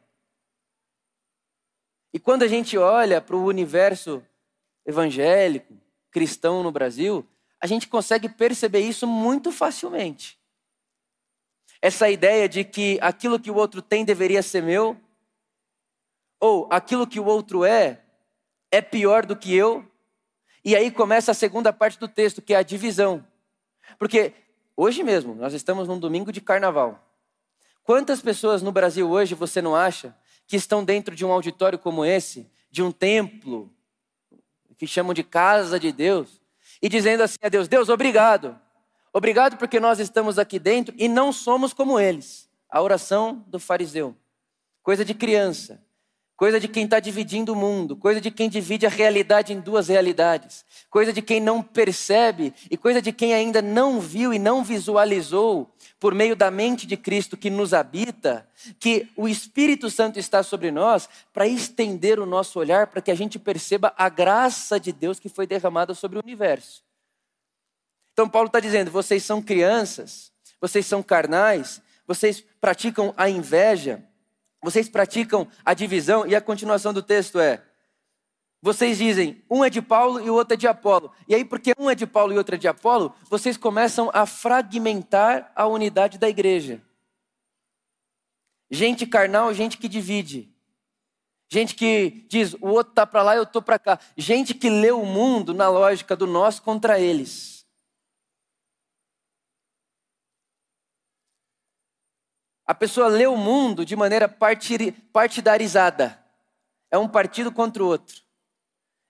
E 2.12 2.18
quando 2.18 2.42
a 2.42 2.48
gente 2.48 2.76
olha 2.76 3.20
para 3.20 3.36
o 3.36 3.44
universo 3.44 4.24
evangélico, 4.84 5.78
cristão 6.10 6.62
no 6.62 6.72
Brasil, 6.72 7.26
a 7.60 7.66
gente 7.66 7.86
consegue 7.86 8.28
perceber 8.28 8.80
isso 8.80 9.06
muito 9.06 9.52
facilmente. 9.52 10.39
Essa 11.82 12.10
ideia 12.10 12.48
de 12.48 12.62
que 12.64 12.98
aquilo 13.00 13.40
que 13.40 13.50
o 13.50 13.56
outro 13.56 13.80
tem 13.80 14.04
deveria 14.04 14.42
ser 14.42 14.62
meu, 14.62 14.96
ou 16.38 16.66
aquilo 16.70 17.06
que 17.06 17.20
o 17.20 17.24
outro 17.24 17.64
é, 17.64 18.02
é 18.70 18.80
pior 18.80 19.26
do 19.26 19.36
que 19.36 19.54
eu. 19.54 19.84
E 20.64 20.74
aí 20.76 20.90
começa 20.90 21.30
a 21.30 21.34
segunda 21.34 21.72
parte 21.72 21.98
do 21.98 22.08
texto, 22.08 22.42
que 22.42 22.54
é 22.54 22.56
a 22.56 22.62
divisão. 22.62 23.26
Porque 23.98 24.32
hoje 24.76 25.02
mesmo, 25.02 25.34
nós 25.34 25.52
estamos 25.52 25.88
num 25.88 25.98
domingo 25.98 26.32
de 26.32 26.40
carnaval. 26.40 27.06
Quantas 27.82 28.20
pessoas 28.20 28.62
no 28.62 28.72
Brasil 28.72 29.08
hoje 29.10 29.34
você 29.34 29.60
não 29.60 29.74
acha 29.74 30.14
que 30.46 30.56
estão 30.56 30.84
dentro 30.84 31.14
de 31.14 31.24
um 31.24 31.32
auditório 31.32 31.78
como 31.78 32.04
esse, 32.04 32.50
de 32.70 32.82
um 32.82 32.92
templo, 32.92 33.70
que 34.76 34.86
chamam 34.86 35.12
de 35.12 35.22
casa 35.22 35.78
de 35.78 35.92
Deus, 35.92 36.40
e 36.80 36.88
dizendo 36.88 37.22
assim 37.22 37.38
a 37.42 37.48
Deus: 37.48 37.68
Deus, 37.68 37.88
obrigado. 37.88 38.58
Obrigado 39.12 39.56
porque 39.56 39.80
nós 39.80 39.98
estamos 39.98 40.38
aqui 40.38 40.58
dentro 40.58 40.94
e 40.96 41.08
não 41.08 41.32
somos 41.32 41.72
como 41.72 41.98
eles. 41.98 42.48
A 42.68 42.80
oração 42.80 43.44
do 43.48 43.58
fariseu, 43.58 44.14
coisa 44.82 45.04
de 45.04 45.14
criança 45.14 45.80
coisa 46.40 46.58
de 46.58 46.68
quem 46.68 46.84
está 46.84 46.98
dividindo 46.98 47.52
o 47.52 47.54
mundo, 47.54 47.94
coisa 47.94 48.18
de 48.18 48.30
quem 48.30 48.48
divide 48.48 48.86
a 48.86 48.88
realidade 48.88 49.52
em 49.52 49.60
duas 49.60 49.88
realidades, 49.88 50.64
coisa 50.88 51.12
de 51.12 51.20
quem 51.20 51.38
não 51.38 51.62
percebe 51.62 52.54
e 52.70 52.78
coisa 52.78 53.02
de 53.02 53.12
quem 53.12 53.34
ainda 53.34 53.60
não 53.60 54.00
viu 54.00 54.32
e 54.32 54.38
não 54.38 54.64
visualizou, 54.64 55.70
por 55.98 56.14
meio 56.14 56.34
da 56.34 56.50
mente 56.50 56.86
de 56.86 56.96
Cristo 56.96 57.36
que 57.36 57.50
nos 57.50 57.74
habita, 57.74 58.48
que 58.78 59.06
o 59.18 59.28
Espírito 59.28 59.90
Santo 59.90 60.18
está 60.18 60.42
sobre 60.42 60.70
nós 60.70 61.10
para 61.30 61.46
estender 61.46 62.18
o 62.18 62.24
nosso 62.24 62.58
olhar 62.58 62.86
para 62.86 63.02
que 63.02 63.10
a 63.10 63.14
gente 63.14 63.38
perceba 63.38 63.92
a 63.94 64.08
graça 64.08 64.80
de 64.80 64.92
Deus 64.92 65.20
que 65.20 65.28
foi 65.28 65.46
derramada 65.46 65.92
sobre 65.92 66.18
o 66.18 66.22
universo. 66.24 66.82
Então, 68.20 68.28
Paulo 68.28 68.48
está 68.48 68.60
dizendo: 68.60 68.90
vocês 68.90 69.24
são 69.24 69.40
crianças, 69.40 70.30
vocês 70.60 70.84
são 70.84 71.02
carnais, 71.02 71.80
vocês 72.06 72.44
praticam 72.60 73.14
a 73.16 73.30
inveja 73.30 74.06
vocês 74.62 74.88
praticam 74.88 75.48
a 75.64 75.72
divisão, 75.72 76.26
e 76.26 76.36
a 76.36 76.40
continuação 76.40 76.92
do 76.92 77.02
texto 77.02 77.40
é: 77.40 77.62
vocês 78.60 78.98
dizem, 78.98 79.42
um 79.50 79.64
é 79.64 79.70
de 79.70 79.80
Paulo 79.80 80.20
e 80.20 80.28
o 80.28 80.34
outro 80.34 80.54
é 80.54 80.56
de 80.56 80.68
Apolo. 80.68 81.10
E 81.26 81.34
aí, 81.34 81.44
porque 81.44 81.72
um 81.78 81.88
é 81.88 81.94
de 81.94 82.06
Paulo 82.06 82.32
e 82.32 82.38
outro 82.38 82.54
é 82.54 82.58
de 82.58 82.68
Apolo, 82.68 83.14
vocês 83.28 83.56
começam 83.56 84.10
a 84.12 84.26
fragmentar 84.26 85.50
a 85.56 85.66
unidade 85.66 86.18
da 86.18 86.28
igreja. 86.28 86.82
Gente 88.70 89.06
carnal, 89.06 89.52
gente 89.54 89.78
que 89.78 89.88
divide. 89.88 90.54
Gente 91.52 91.74
que 91.74 92.26
diz, 92.28 92.54
o 92.60 92.68
outro 92.68 92.92
está 92.92 93.04
para 93.04 93.22
lá 93.22 93.34
e 93.34 93.38
eu 93.38 93.42
estou 93.42 93.60
para 93.62 93.78
cá. 93.78 93.98
Gente 94.16 94.54
que 94.54 94.70
lê 94.70 94.92
o 94.92 95.04
mundo 95.04 95.52
na 95.52 95.68
lógica 95.68 96.14
do 96.14 96.26
nós 96.26 96.60
contra 96.60 97.00
eles. 97.00 97.59
A 102.70 102.74
pessoa 102.74 103.08
lê 103.08 103.26
o 103.26 103.36
mundo 103.36 103.84
de 103.84 103.96
maneira 103.96 104.28
partidarizada. 104.28 106.16
É 106.88 106.96
um 106.96 107.08
partido 107.08 107.50
contra 107.50 107.82
o 107.82 107.86
outro. 107.88 108.22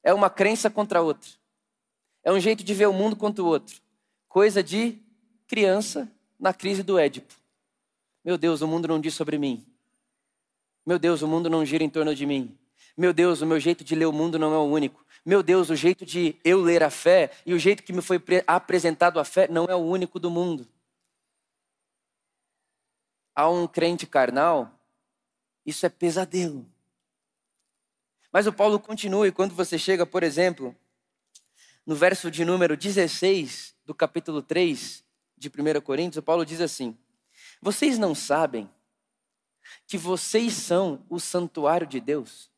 É 0.02 0.14
uma 0.14 0.30
crença 0.30 0.70
contra 0.70 1.02
outra. 1.02 1.28
É 2.24 2.32
um 2.32 2.40
jeito 2.40 2.64
de 2.64 2.72
ver 2.72 2.86
o 2.86 2.92
mundo 2.94 3.16
contra 3.16 3.44
o 3.44 3.46
outro. 3.46 3.76
Coisa 4.30 4.62
de 4.62 4.98
criança 5.46 6.10
na 6.38 6.54
crise 6.54 6.82
do 6.82 6.98
Édipo. 6.98 7.34
Meu 8.24 8.38
Deus, 8.38 8.62
o 8.62 8.66
mundo 8.66 8.88
não 8.88 8.98
diz 8.98 9.12
sobre 9.12 9.36
mim. 9.36 9.62
Meu 10.86 10.98
Deus, 10.98 11.20
o 11.20 11.28
mundo 11.28 11.50
não 11.50 11.62
gira 11.62 11.84
em 11.84 11.90
torno 11.90 12.14
de 12.14 12.24
mim. 12.24 12.56
Meu 12.96 13.12
Deus, 13.12 13.42
o 13.42 13.46
meu 13.46 13.60
jeito 13.60 13.84
de 13.84 13.94
ler 13.94 14.06
o 14.06 14.12
mundo 14.12 14.38
não 14.38 14.54
é 14.54 14.56
o 14.56 14.62
único. 14.62 15.04
Meu 15.22 15.42
Deus, 15.42 15.68
o 15.68 15.76
jeito 15.76 16.06
de 16.06 16.34
eu 16.42 16.62
ler 16.62 16.82
a 16.82 16.88
fé 16.88 17.30
e 17.44 17.52
o 17.52 17.58
jeito 17.58 17.82
que 17.82 17.92
me 17.92 18.00
foi 18.00 18.18
apresentado 18.46 19.20
a 19.20 19.24
fé 19.24 19.48
não 19.48 19.66
é 19.66 19.74
o 19.74 19.80
único 19.80 20.18
do 20.18 20.30
mundo 20.30 20.66
a 23.34 23.49
um 23.49 23.66
crente 23.66 24.06
carnal, 24.06 24.70
isso 25.64 25.87
é 25.87 25.88
pesadelo. 25.88 26.66
Mas 28.32 28.46
o 28.46 28.52
Paulo 28.52 28.78
continua, 28.78 29.26
e 29.26 29.32
quando 29.32 29.54
você 29.54 29.78
chega, 29.78 30.06
por 30.06 30.22
exemplo, 30.22 30.75
no 31.84 31.94
verso 31.96 32.30
de 32.30 32.44
número 32.44 32.76
16 32.76 33.75
do 33.84 33.94
capítulo 33.94 34.42
3 34.42 35.04
de 35.37 35.49
1 35.49 35.80
Coríntios, 35.80 36.18
o 36.18 36.22
Paulo 36.22 36.44
diz 36.44 36.60
assim: 36.60 36.96
Vocês 37.60 37.99
não 37.99 38.14
sabem 38.14 38.70
que 39.87 39.99
vocês 39.99 40.52
são 40.52 41.04
o 41.08 41.18
santuário 41.18 41.87
de 41.87 42.00
Deus? 42.00 42.50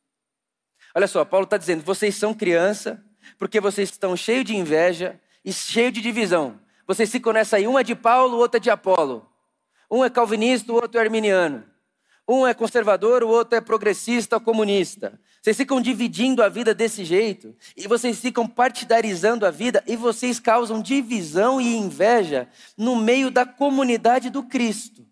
Olha 0.95 1.07
só, 1.07 1.25
Paulo 1.25 1.45
está 1.45 1.57
dizendo: 1.57 1.83
vocês 1.83 2.14
são 2.14 2.35
criança, 2.35 3.02
porque 3.38 3.61
vocês 3.61 3.88
estão 3.88 4.17
cheios 4.17 4.45
de 4.45 4.55
inveja 4.55 5.19
e 5.45 5.52
cheios 5.52 5.93
de 5.93 6.00
divisão. 6.00 6.61
Vocês 6.87 7.11
ficam 7.11 7.33
nessa 7.33 7.57
aí, 7.57 7.67
uma 7.67 7.81
é 7.81 7.85
de 7.85 7.95
Paulo, 7.95 8.37
outra 8.37 8.59
é 8.59 8.61
de 8.61 8.71
Apolo. 8.71 9.32
Um 9.93 10.03
é 10.03 10.09
calvinista, 10.09 10.73
o 10.73 10.77
outro 10.77 10.99
é 10.99 11.05
arminiano. 11.05 11.65
Um 12.27 12.47
é 12.47 12.55
conservador, 12.55 13.23
o 13.23 13.29
outro 13.29 13.59
é 13.59 13.61
progressista, 13.61 14.41
comunista. 14.41 15.21
Vocês 15.43 15.55
ficam 15.55 15.83
dividindo 15.83 16.43
a 16.43 16.49
vida 16.49 16.73
desse 16.73 17.05
jeito, 17.05 17.55
e 17.77 17.87
vocês 17.87 18.19
ficam 18.19 18.49
partidarizando 18.49 19.45
a 19.45 19.51
vida, 19.51 19.85
e 19.87 19.95
vocês 19.95 20.41
causam 20.41 20.81
divisão 20.81 21.61
e 21.61 21.77
inveja 21.77 22.49
no 22.75 22.97
meio 22.97 23.31
da 23.31 23.45
comunidade 23.45 24.31
do 24.31 24.43
Cristo. 24.43 25.05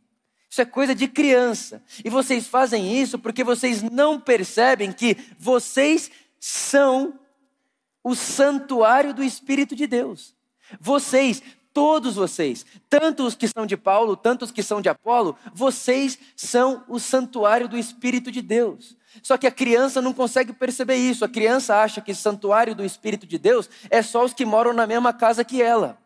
Isso 0.48 0.62
é 0.62 0.64
coisa 0.64 0.94
de 0.94 1.06
criança. 1.06 1.82
E 2.02 2.08
vocês 2.08 2.46
fazem 2.46 2.98
isso 2.98 3.18
porque 3.18 3.44
vocês 3.44 3.82
não 3.82 4.18
percebem 4.18 4.92
que 4.92 5.14
vocês 5.38 6.10
são 6.40 7.20
o 8.02 8.14
santuário 8.14 9.12
do 9.12 9.22
Espírito 9.22 9.76
de 9.76 9.86
Deus. 9.86 10.34
Vocês 10.80 11.42
todos 11.72 12.16
vocês, 12.16 12.64
tanto 12.88 13.24
os 13.24 13.34
que 13.34 13.48
são 13.48 13.66
de 13.66 13.76
Paulo, 13.76 14.16
tanto 14.16 14.44
os 14.44 14.50
que 14.50 14.62
são 14.62 14.80
de 14.80 14.88
Apolo, 14.88 15.36
vocês 15.54 16.18
são 16.36 16.84
o 16.88 16.98
santuário 16.98 17.68
do 17.68 17.78
Espírito 17.78 18.30
de 18.30 18.42
Deus. 18.42 18.96
Só 19.22 19.36
que 19.36 19.46
a 19.46 19.50
criança 19.50 20.00
não 20.00 20.12
consegue 20.12 20.52
perceber 20.52 20.96
isso. 20.96 21.24
A 21.24 21.28
criança 21.28 21.76
acha 21.76 22.00
que 22.00 22.14
santuário 22.14 22.74
do 22.74 22.84
Espírito 22.84 23.26
de 23.26 23.38
Deus 23.38 23.68
é 23.90 24.02
só 24.02 24.24
os 24.24 24.32
que 24.32 24.44
moram 24.44 24.72
na 24.72 24.86
mesma 24.86 25.12
casa 25.12 25.44
que 25.44 25.60
ela, 25.60 25.98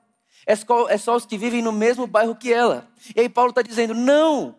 é 0.47 0.57
só, 0.57 0.89
é 0.89 0.99
só 0.99 1.17
os 1.17 1.27
que 1.27 1.39
vivem 1.39 1.63
no 1.63 1.73
mesmo 1.73 2.07
bairro 2.07 2.35
que 2.35 2.53
ela. 2.53 2.87
E 3.15 3.21
aí 3.21 3.29
Paulo 3.29 3.51
está 3.51 3.63
dizendo: 3.63 3.95
não, 3.95 4.57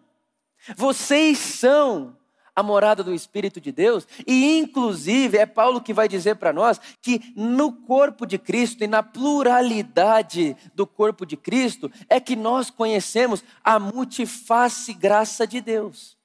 vocês 0.76 1.38
são 1.38 2.18
a 2.56 2.64
morada 2.64 3.04
do 3.04 3.14
Espírito 3.14 3.60
de 3.60 3.72
Deus, 3.72 4.08
e 4.26 4.58
inclusive 4.58 5.38
é 5.38 5.46
Paulo 5.46 5.82
que 5.82 5.94
vai 5.94 6.08
dizer 6.08 6.36
para 6.36 6.54
nós 6.54 6.80
que 7.02 7.34
no 7.36 7.72
corpo 7.72 8.26
de 8.26 8.38
Cristo 8.38 8.84
e 8.84 8.88
na 8.88 9.04
pluralidade 9.04 10.56
do 10.74 10.88
corpo 10.88 11.26
de 11.26 11.36
Cristo 11.36 11.92
é 12.08 12.20
que 12.20 12.36
nós 12.36 12.70
conhecemos 12.70 13.44
a 13.64 13.78
multiface 13.78 14.94
graça 14.94 15.46
de 15.46 15.60
Deus. 15.60 16.16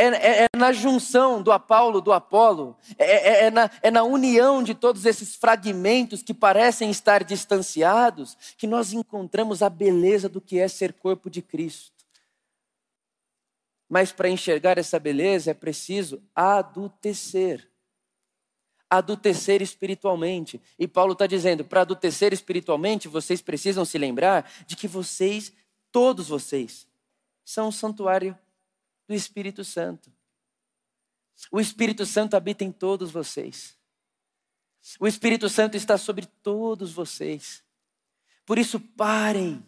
É, 0.00 0.06
é, 0.06 0.44
é, 0.44 0.46
na 0.56 0.72
junção 0.72 1.42
do 1.42 1.52
Apolo, 1.52 2.00
do 2.00 2.10
Apolo, 2.10 2.74
é, 2.96 3.04
é, 3.04 3.44
é, 3.44 3.50
na, 3.50 3.70
é 3.82 3.90
na 3.90 4.02
união 4.02 4.62
de 4.62 4.74
todos 4.74 5.04
esses 5.04 5.34
fragmentos 5.36 6.22
que 6.22 6.32
parecem 6.32 6.90
estar 6.90 7.22
distanciados, 7.22 8.34
que 8.56 8.66
nós 8.66 8.94
encontramos 8.94 9.62
a 9.62 9.68
beleza 9.68 10.26
do 10.26 10.40
que 10.40 10.58
é 10.58 10.68
ser 10.68 10.94
corpo 10.94 11.28
de 11.28 11.42
Cristo. 11.42 11.99
Mas 13.90 14.12
para 14.12 14.30
enxergar 14.30 14.78
essa 14.78 15.00
beleza 15.00 15.50
é 15.50 15.54
preciso 15.54 16.22
adultecer. 16.32 17.68
Adultecer 18.88 19.60
espiritualmente. 19.60 20.60
E 20.78 20.86
Paulo 20.86 21.14
está 21.14 21.26
dizendo: 21.26 21.64
para 21.64 21.80
adultecer 21.80 22.32
espiritualmente, 22.32 23.08
vocês 23.08 23.42
precisam 23.42 23.84
se 23.84 23.98
lembrar 23.98 24.48
de 24.64 24.76
que 24.76 24.86
vocês 24.86 25.52
todos 25.90 26.28
vocês 26.28 26.86
são 27.44 27.66
um 27.68 27.72
santuário 27.72 28.38
do 29.08 29.14
Espírito 29.14 29.64
Santo. 29.64 30.12
O 31.50 31.60
Espírito 31.60 32.06
Santo 32.06 32.36
habita 32.36 32.62
em 32.62 32.70
todos 32.70 33.10
vocês. 33.10 33.76
O 35.00 35.06
Espírito 35.08 35.48
Santo 35.48 35.76
está 35.76 35.98
sobre 35.98 36.26
todos 36.26 36.92
vocês. 36.92 37.64
Por 38.46 38.56
isso, 38.56 38.78
parem. 38.78 39.64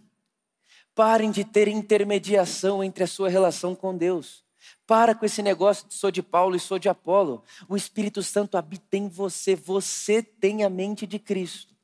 Parem 0.95 1.31
de 1.31 1.45
ter 1.45 1.69
intermediação 1.69 2.83
entre 2.83 3.05
a 3.05 3.07
sua 3.07 3.29
relação 3.29 3.75
com 3.75 3.97
Deus. 3.97 4.45
Para 4.87 5.15
com 5.15 5.25
esse 5.25 5.43
negócio 5.43 5.89
de 5.89 5.95
sou 5.95 6.11
de 6.11 6.23
Paulo 6.23 6.55
e 6.55 6.61
sou 6.61 6.79
de 6.79 6.89
Apolo. 6.89 7.43
O 7.69 7.77
Espírito 7.77 8.23
Santo 8.23 8.57
habita 8.57 8.97
em 8.97 9.09
você. 9.09 9.55
Você 9.55 10.23
tem 10.23 10.65
a 10.65 10.71
mente 10.71 11.07
de 11.07 11.19
Cristo. 11.19 11.75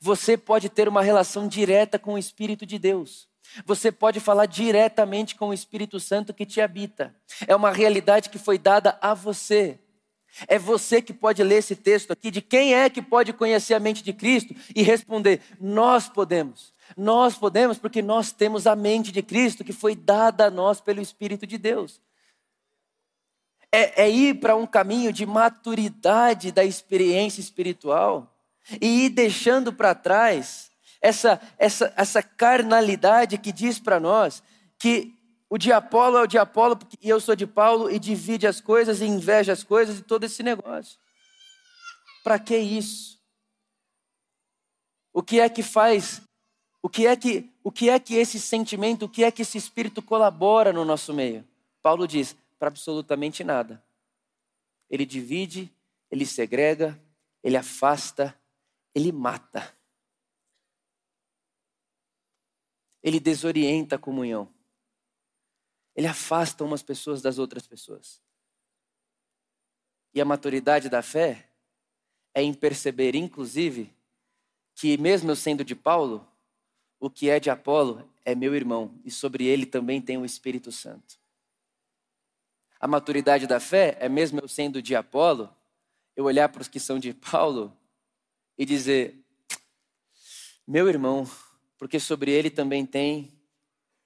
Você 0.00 0.36
pode 0.36 0.68
ter 0.68 0.88
uma 0.88 1.02
relação 1.02 1.48
direta 1.48 1.98
com 1.98 2.14
o 2.14 2.18
Espírito 2.18 2.64
de 2.64 2.78
Deus. 2.78 3.28
Você 3.64 3.92
pode 3.92 4.20
falar 4.20 4.46
diretamente 4.46 5.34
com 5.34 5.48
o 5.48 5.54
Espírito 5.54 6.00
Santo 6.00 6.34
que 6.34 6.46
te 6.46 6.60
habita. 6.60 7.14
É 7.46 7.54
uma 7.54 7.70
realidade 7.70 8.30
que 8.30 8.38
foi 8.38 8.58
dada 8.58 8.98
a 9.00 9.14
você. 9.14 9.78
É 10.48 10.58
você 10.58 11.00
que 11.00 11.12
pode 11.12 11.42
ler 11.42 11.56
esse 11.56 11.76
texto 11.76 12.10
aqui 12.10 12.30
de 12.30 12.42
quem 12.42 12.74
é 12.74 12.90
que 12.90 13.00
pode 13.00 13.32
conhecer 13.32 13.74
a 13.74 13.80
mente 13.80 14.02
de 14.02 14.12
Cristo 14.12 14.54
e 14.74 14.82
responder: 14.82 15.40
nós 15.60 16.08
podemos. 16.08 16.73
Nós 16.96 17.36
podemos 17.36 17.78
porque 17.78 18.02
nós 18.02 18.32
temos 18.32 18.66
a 18.66 18.76
mente 18.76 19.10
de 19.10 19.22
Cristo 19.22 19.64
que 19.64 19.72
foi 19.72 19.94
dada 19.96 20.46
a 20.46 20.50
nós 20.50 20.80
pelo 20.80 21.00
Espírito 21.00 21.46
de 21.46 21.58
Deus. 21.58 22.00
É, 23.72 24.04
é 24.04 24.10
ir 24.10 24.40
para 24.40 24.54
um 24.54 24.66
caminho 24.66 25.12
de 25.12 25.26
maturidade 25.26 26.52
da 26.52 26.64
experiência 26.64 27.40
espiritual 27.40 28.32
e 28.80 29.06
ir 29.06 29.10
deixando 29.10 29.72
para 29.72 29.94
trás 29.94 30.70
essa, 31.00 31.40
essa, 31.58 31.92
essa 31.96 32.22
carnalidade 32.22 33.36
que 33.36 33.52
diz 33.52 33.78
para 33.78 34.00
nós 34.00 34.42
que 34.78 35.14
o 35.50 35.58
de 35.58 35.72
Apolo 35.72 36.18
é 36.18 36.22
o 36.22 36.26
de 36.26 36.38
Apolo 36.38 36.78
e 37.00 37.08
eu 37.08 37.20
sou 37.20 37.36
de 37.36 37.46
Paulo 37.46 37.90
e 37.90 37.98
divide 37.98 38.46
as 38.46 38.60
coisas 38.60 39.00
e 39.00 39.04
inveja 39.04 39.52
as 39.52 39.62
coisas 39.62 39.98
e 39.98 40.02
todo 40.02 40.24
esse 40.24 40.42
negócio. 40.42 40.98
Para 42.22 42.38
que 42.38 42.56
isso? 42.56 43.20
O 45.12 45.22
que 45.22 45.38
é 45.38 45.48
que 45.48 45.62
faz? 45.62 46.22
O 46.84 46.88
que 46.90 47.06
é 47.06 47.16
que 47.16 47.50
o 47.62 47.72
que 47.72 47.88
é 47.88 47.98
que 47.98 48.14
esse 48.16 48.38
sentimento, 48.38 49.06
o 49.06 49.08
que 49.08 49.24
é 49.24 49.32
que 49.32 49.40
esse 49.40 49.56
espírito 49.56 50.02
colabora 50.02 50.70
no 50.70 50.84
nosso 50.84 51.14
meio? 51.14 51.42
Paulo 51.80 52.06
diz: 52.06 52.36
para 52.58 52.68
absolutamente 52.68 53.42
nada. 53.42 53.82
Ele 54.90 55.06
divide, 55.06 55.72
ele 56.10 56.26
segrega, 56.26 57.02
ele 57.42 57.56
afasta, 57.56 58.38
ele 58.94 59.10
mata. 59.10 59.74
Ele 63.02 63.18
desorienta 63.18 63.96
a 63.96 63.98
comunhão. 63.98 64.52
Ele 65.96 66.06
afasta 66.06 66.62
umas 66.64 66.82
pessoas 66.82 67.22
das 67.22 67.38
outras 67.38 67.66
pessoas. 67.66 68.20
E 70.12 70.20
a 70.20 70.24
maturidade 70.26 70.90
da 70.90 71.00
fé 71.00 71.48
é 72.34 72.42
em 72.42 72.52
perceber, 72.52 73.14
inclusive, 73.14 73.90
que 74.74 74.98
mesmo 74.98 75.30
eu 75.30 75.36
sendo 75.36 75.64
de 75.64 75.74
Paulo, 75.74 76.30
o 77.04 77.10
que 77.10 77.28
é 77.28 77.38
de 77.38 77.50
Apolo 77.50 78.10
é 78.24 78.34
meu 78.34 78.54
irmão, 78.54 78.98
e 79.04 79.10
sobre 79.10 79.44
ele 79.44 79.66
também 79.66 80.00
tem 80.00 80.16
o 80.16 80.24
Espírito 80.24 80.72
Santo. 80.72 81.18
A 82.80 82.88
maturidade 82.88 83.46
da 83.46 83.60
fé 83.60 83.94
é 84.00 84.08
mesmo 84.08 84.40
eu 84.40 84.48
sendo 84.48 84.80
de 84.80 84.96
Apolo, 84.96 85.54
eu 86.16 86.24
olhar 86.24 86.48
para 86.48 86.62
os 86.62 86.68
que 86.68 86.80
são 86.80 86.98
de 86.98 87.12
Paulo 87.12 87.76
e 88.56 88.64
dizer: 88.64 89.22
meu 90.66 90.88
irmão, 90.88 91.30
porque 91.76 92.00
sobre 92.00 92.30
ele 92.30 92.48
também 92.48 92.86
tem 92.86 93.38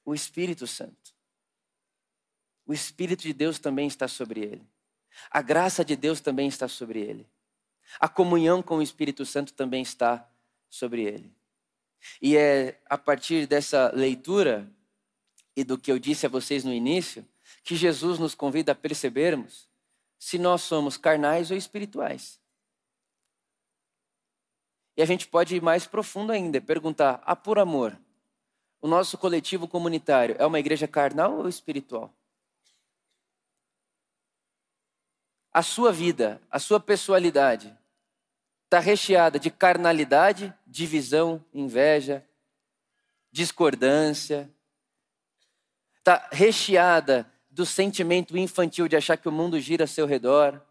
o 0.05 0.13
Espírito 0.13 0.67
Santo. 0.67 1.15
O 2.67 2.73
Espírito 2.73 3.23
de 3.23 3.33
Deus 3.33 3.61
também 3.61 3.87
está 3.87 4.09
sobre 4.09 4.41
ele. 4.41 4.69
A 5.31 5.41
graça 5.41 5.85
de 5.85 5.95
Deus 5.95 6.21
também 6.21 6.49
está 6.49 6.67
sobre 6.67 6.99
ele. 6.99 7.31
A 8.01 8.09
comunhão 8.09 8.61
com 8.61 8.79
o 8.79 8.83
Espírito 8.83 9.25
Santo 9.25 9.53
também 9.53 9.83
está 9.83 10.29
sobre 10.69 11.05
ele. 11.05 11.38
E 12.21 12.37
é 12.37 12.81
a 12.87 12.97
partir 12.97 13.47
dessa 13.47 13.91
leitura 13.95 14.71
e 15.57 15.65
do 15.65 15.79
que 15.79 15.91
eu 15.91 15.99
disse 15.99 16.27
a 16.27 16.29
vocês 16.29 16.65
no 16.65 16.73
início, 16.73 17.27
que 17.65 17.75
Jesus 17.75 18.19
nos 18.19 18.35
convida 18.35 18.73
a 18.73 18.75
percebermos 18.75 19.69
se 20.19 20.39
nós 20.39 20.63
somos 20.63 20.97
carnais 20.97 21.51
ou 21.51 21.57
espirituais. 21.57 22.41
E 24.97 25.03
a 25.03 25.07
gente 25.07 25.27
pode 25.29 25.57
ir 25.57 25.63
mais 25.63 25.87
profundo 25.87 26.33
ainda, 26.33 26.61
perguntar: 26.61 27.23
ah, 27.25 27.37
por 27.37 27.59
amor, 27.59 27.99
o 28.81 28.89
nosso 28.89 29.17
coletivo 29.19 29.69
comunitário 29.69 30.37
é 30.39 30.47
uma 30.47 30.59
igreja 30.59 30.89
carnal 30.89 31.39
ou 31.39 31.49
espiritual? 31.49 32.13
a 35.59 35.63
sua 35.63 35.93
vida, 35.93 36.41
a 36.51 36.59
sua 36.59 36.79
pessoalidade 36.79 37.77
está 38.69 38.81
recheada 38.81 39.39
de 39.39 39.51
carnalidade, 39.51 40.55
divisão, 40.67 41.43
inveja, 41.55 42.23
discordância, 43.33 44.53
está 45.97 46.29
recheada 46.31 47.33
do 47.49 47.65
sentimento 47.65 48.37
infantil 48.37 48.87
de 48.87 48.95
achar 48.95 49.17
que 49.17 49.27
o 49.27 49.33
mundo 49.33 49.59
gira 49.59 49.85
a 49.85 49.87
seu 49.87 50.05
redor, 50.05 50.63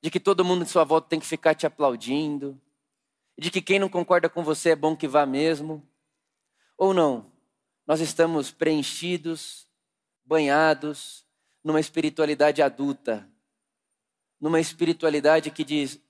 de 0.00 0.10
que 0.10 0.18
todo 0.18 0.42
mundo 0.42 0.64
de 0.64 0.70
sua 0.70 0.84
volta 0.84 1.10
tem 1.10 1.20
que 1.20 1.26
ficar 1.26 1.54
te 1.54 1.66
aplaudindo, 1.66 2.58
de 3.36 3.50
que 3.50 3.60
quem 3.60 3.78
não 3.78 3.90
concorda 3.90 4.30
com 4.30 4.42
você 4.42 4.70
é 4.70 4.76
bom 4.76 4.96
que 4.96 5.06
vá 5.06 5.26
mesmo, 5.26 5.86
ou 6.78 6.94
não? 6.94 7.30
Nós 7.86 8.00
estamos 8.00 8.50
preenchidos, 8.50 9.68
banhados, 10.24 11.26
numa 11.62 11.78
espiritualidade 11.78 12.62
adulta, 12.62 13.28
numa 14.40 14.60
espiritualidade 14.60 15.50
que 15.50 15.62
diz: 15.62 16.00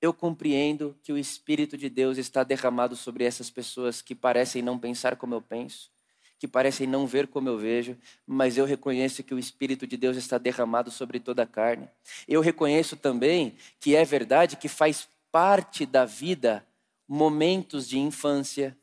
eu 0.00 0.12
compreendo 0.12 0.96
que 1.02 1.12
o 1.12 1.18
Espírito 1.18 1.76
de 1.76 1.88
Deus 1.88 2.18
está 2.18 2.44
derramado 2.44 2.94
sobre 2.96 3.24
essas 3.24 3.50
pessoas 3.50 4.02
que 4.02 4.14
parecem 4.14 4.62
não 4.62 4.78
pensar 4.78 5.16
como 5.16 5.34
eu 5.34 5.40
penso, 5.40 5.90
que 6.38 6.46
parecem 6.46 6.86
não 6.86 7.06
ver 7.06 7.28
como 7.28 7.48
eu 7.48 7.56
vejo, 7.56 7.96
mas 8.26 8.58
eu 8.58 8.64
reconheço 8.64 9.22
que 9.22 9.34
o 9.34 9.38
Espírito 9.38 9.86
de 9.86 9.96
Deus 9.96 10.16
está 10.16 10.38
derramado 10.38 10.90
sobre 10.90 11.18
toda 11.18 11.42
a 11.42 11.46
carne. 11.46 11.88
Eu 12.28 12.40
reconheço 12.40 12.96
também 12.96 13.56
que 13.80 13.96
é 13.96 14.04
verdade 14.04 14.56
que 14.56 14.68
faz 14.68 15.08
parte 15.32 15.86
da 15.86 16.04
vida 16.04 16.66
momentos 17.08 17.88
de 17.88 17.98
infância, 17.98 18.76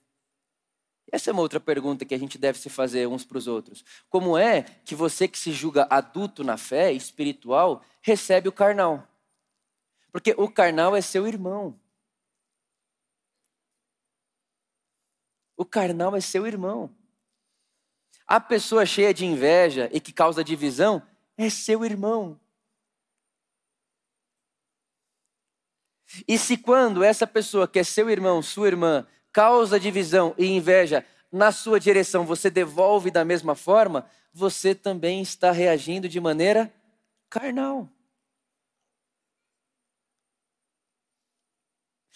essa 1.13 1.29
é 1.29 1.31
uma 1.31 1.43
outra 1.43 1.59
pergunta 1.59 2.05
que 2.05 2.15
a 2.15 2.17
gente 2.17 2.39
deve 2.39 2.57
se 2.57 2.71
fazer 2.71 3.07
uns 3.07 3.23
para 3.23 3.37
os 3.37 3.47
outros. 3.47 3.85
Como 4.09 4.35
é 4.35 4.63
que 4.83 4.95
você 4.95 5.27
que 5.27 5.37
se 5.37 5.51
julga 5.51 5.85
adulto 5.87 6.43
na 6.43 6.57
fé 6.57 6.91
espiritual 6.91 7.83
recebe 8.01 8.49
o 8.49 8.51
carnal? 8.51 9.07
Porque 10.13 10.35
o 10.37 10.47
carnal 10.47 10.95
é 10.95 11.01
seu 11.01 11.27
irmão. 11.27 11.77
O 15.57 15.65
carnal 15.65 16.15
é 16.15 16.21
seu 16.21 16.45
irmão. 16.45 16.95
A 18.27 18.39
pessoa 18.39 18.85
cheia 18.85 19.11
de 19.11 19.25
inveja 19.25 19.89
e 19.91 19.99
que 19.99 20.13
causa 20.13 20.43
divisão 20.43 21.01
é 21.35 21.49
seu 21.49 21.83
irmão. 21.83 22.39
E 26.27 26.37
se 26.37 26.57
quando 26.57 27.03
essa 27.03 27.25
pessoa 27.25 27.67
que 27.67 27.79
é 27.79 27.83
seu 27.83 28.07
irmão, 28.07 28.39
sua 28.43 28.67
irmã, 28.67 29.07
causa 29.31 29.79
divisão 29.79 30.35
e 30.37 30.45
inveja 30.45 31.03
na 31.31 31.51
sua 31.51 31.79
direção, 31.79 32.23
você 32.23 32.51
devolve 32.51 33.09
da 33.09 33.25
mesma 33.25 33.55
forma, 33.55 34.07
você 34.31 34.75
também 34.75 35.23
está 35.23 35.51
reagindo 35.51 36.07
de 36.07 36.19
maneira 36.19 36.71
carnal. 37.31 37.89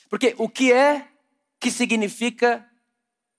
Porque 0.10 0.36
o 0.38 0.48
que 0.48 0.72
é 0.72 1.08
que 1.60 1.72
significa 1.72 2.70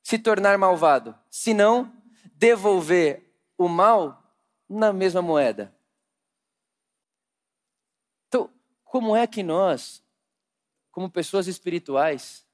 se 0.02 0.18
tornar 0.18 0.59
malvado? 0.59 1.14
Se 1.31 1.54
não 1.54 1.92
devolver 2.35 3.35
o 3.57 3.68
mal 3.68 4.22
na 4.68 4.92
mesma 4.92 5.22
moeda. 5.22 5.74
Então, 8.28 8.50
como 8.85 9.16
é 9.16 9.26
que 9.26 9.42
nós, 9.42 10.02
como 10.90 11.11
pessoas 11.11 11.46
espirituais, 11.46 12.46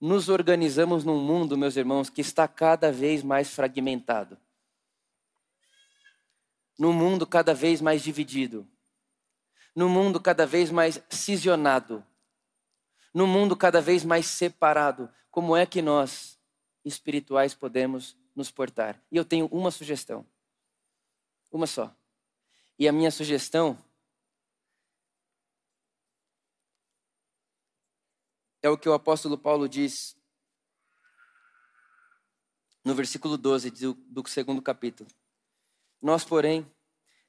nos 0.00 0.28
organizamos 0.28 1.04
num 1.04 1.20
mundo, 1.20 1.56
meus 1.56 1.76
irmãos, 1.76 2.10
que 2.10 2.20
está 2.20 2.48
cada 2.48 2.90
vez 2.90 3.22
mais 3.22 3.54
fragmentado. 3.54 4.36
Num 6.76 6.92
mundo 6.92 7.24
cada 7.24 7.54
vez 7.54 7.80
mais 7.80 8.02
dividido. 8.02 8.68
Num 9.76 9.88
mundo 9.88 10.20
cada 10.20 10.44
vez 10.44 10.72
mais 10.72 11.00
cisionado. 11.08 12.04
Num 13.12 13.26
mundo 13.26 13.56
cada 13.56 13.80
vez 13.80 14.04
mais 14.04 14.26
separado. 14.26 15.10
Como 15.30 15.56
é 15.56 15.66
que 15.66 15.82
nós, 15.82 16.38
espirituais, 16.84 17.54
podemos 17.54 18.16
nos 18.34 18.50
portar? 18.50 19.00
E 19.10 19.16
eu 19.16 19.24
tenho 19.24 19.46
uma 19.46 19.70
sugestão. 19.70 20.26
Uma 21.50 21.66
só. 21.66 21.94
E 22.78 22.88
a 22.88 22.92
minha 22.92 23.10
sugestão 23.10 23.78
É 28.62 28.70
o 28.70 28.78
que 28.78 28.88
o 28.88 28.92
apóstolo 28.92 29.36
Paulo 29.36 29.68
diz 29.68 30.16
no 32.84 32.94
versículo 32.94 33.36
12 33.36 33.70
do, 33.72 33.94
do 33.94 34.28
segundo 34.28 34.62
capítulo. 34.62 35.10
Nós, 36.00 36.24
porém, 36.24 36.64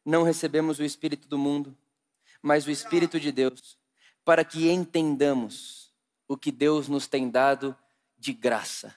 não 0.06 0.22
recebemos 0.22 0.78
o 0.78 0.84
Espírito 0.84 1.28
do 1.28 1.38
mundo, 1.38 1.76
mas 2.39 2.67
o 2.67 2.72
Espírito 2.72 3.19
de 3.19 3.32
Deus, 3.32 3.80
para 4.24 4.46
que 4.46 4.70
entendamos 4.70 5.94
o 6.28 6.38
que 6.38 6.52
Deus 6.52 6.88
nos 6.88 7.08
tem 7.08 7.30
dado 7.30 7.78
de 8.18 8.34
graça. 8.34 8.96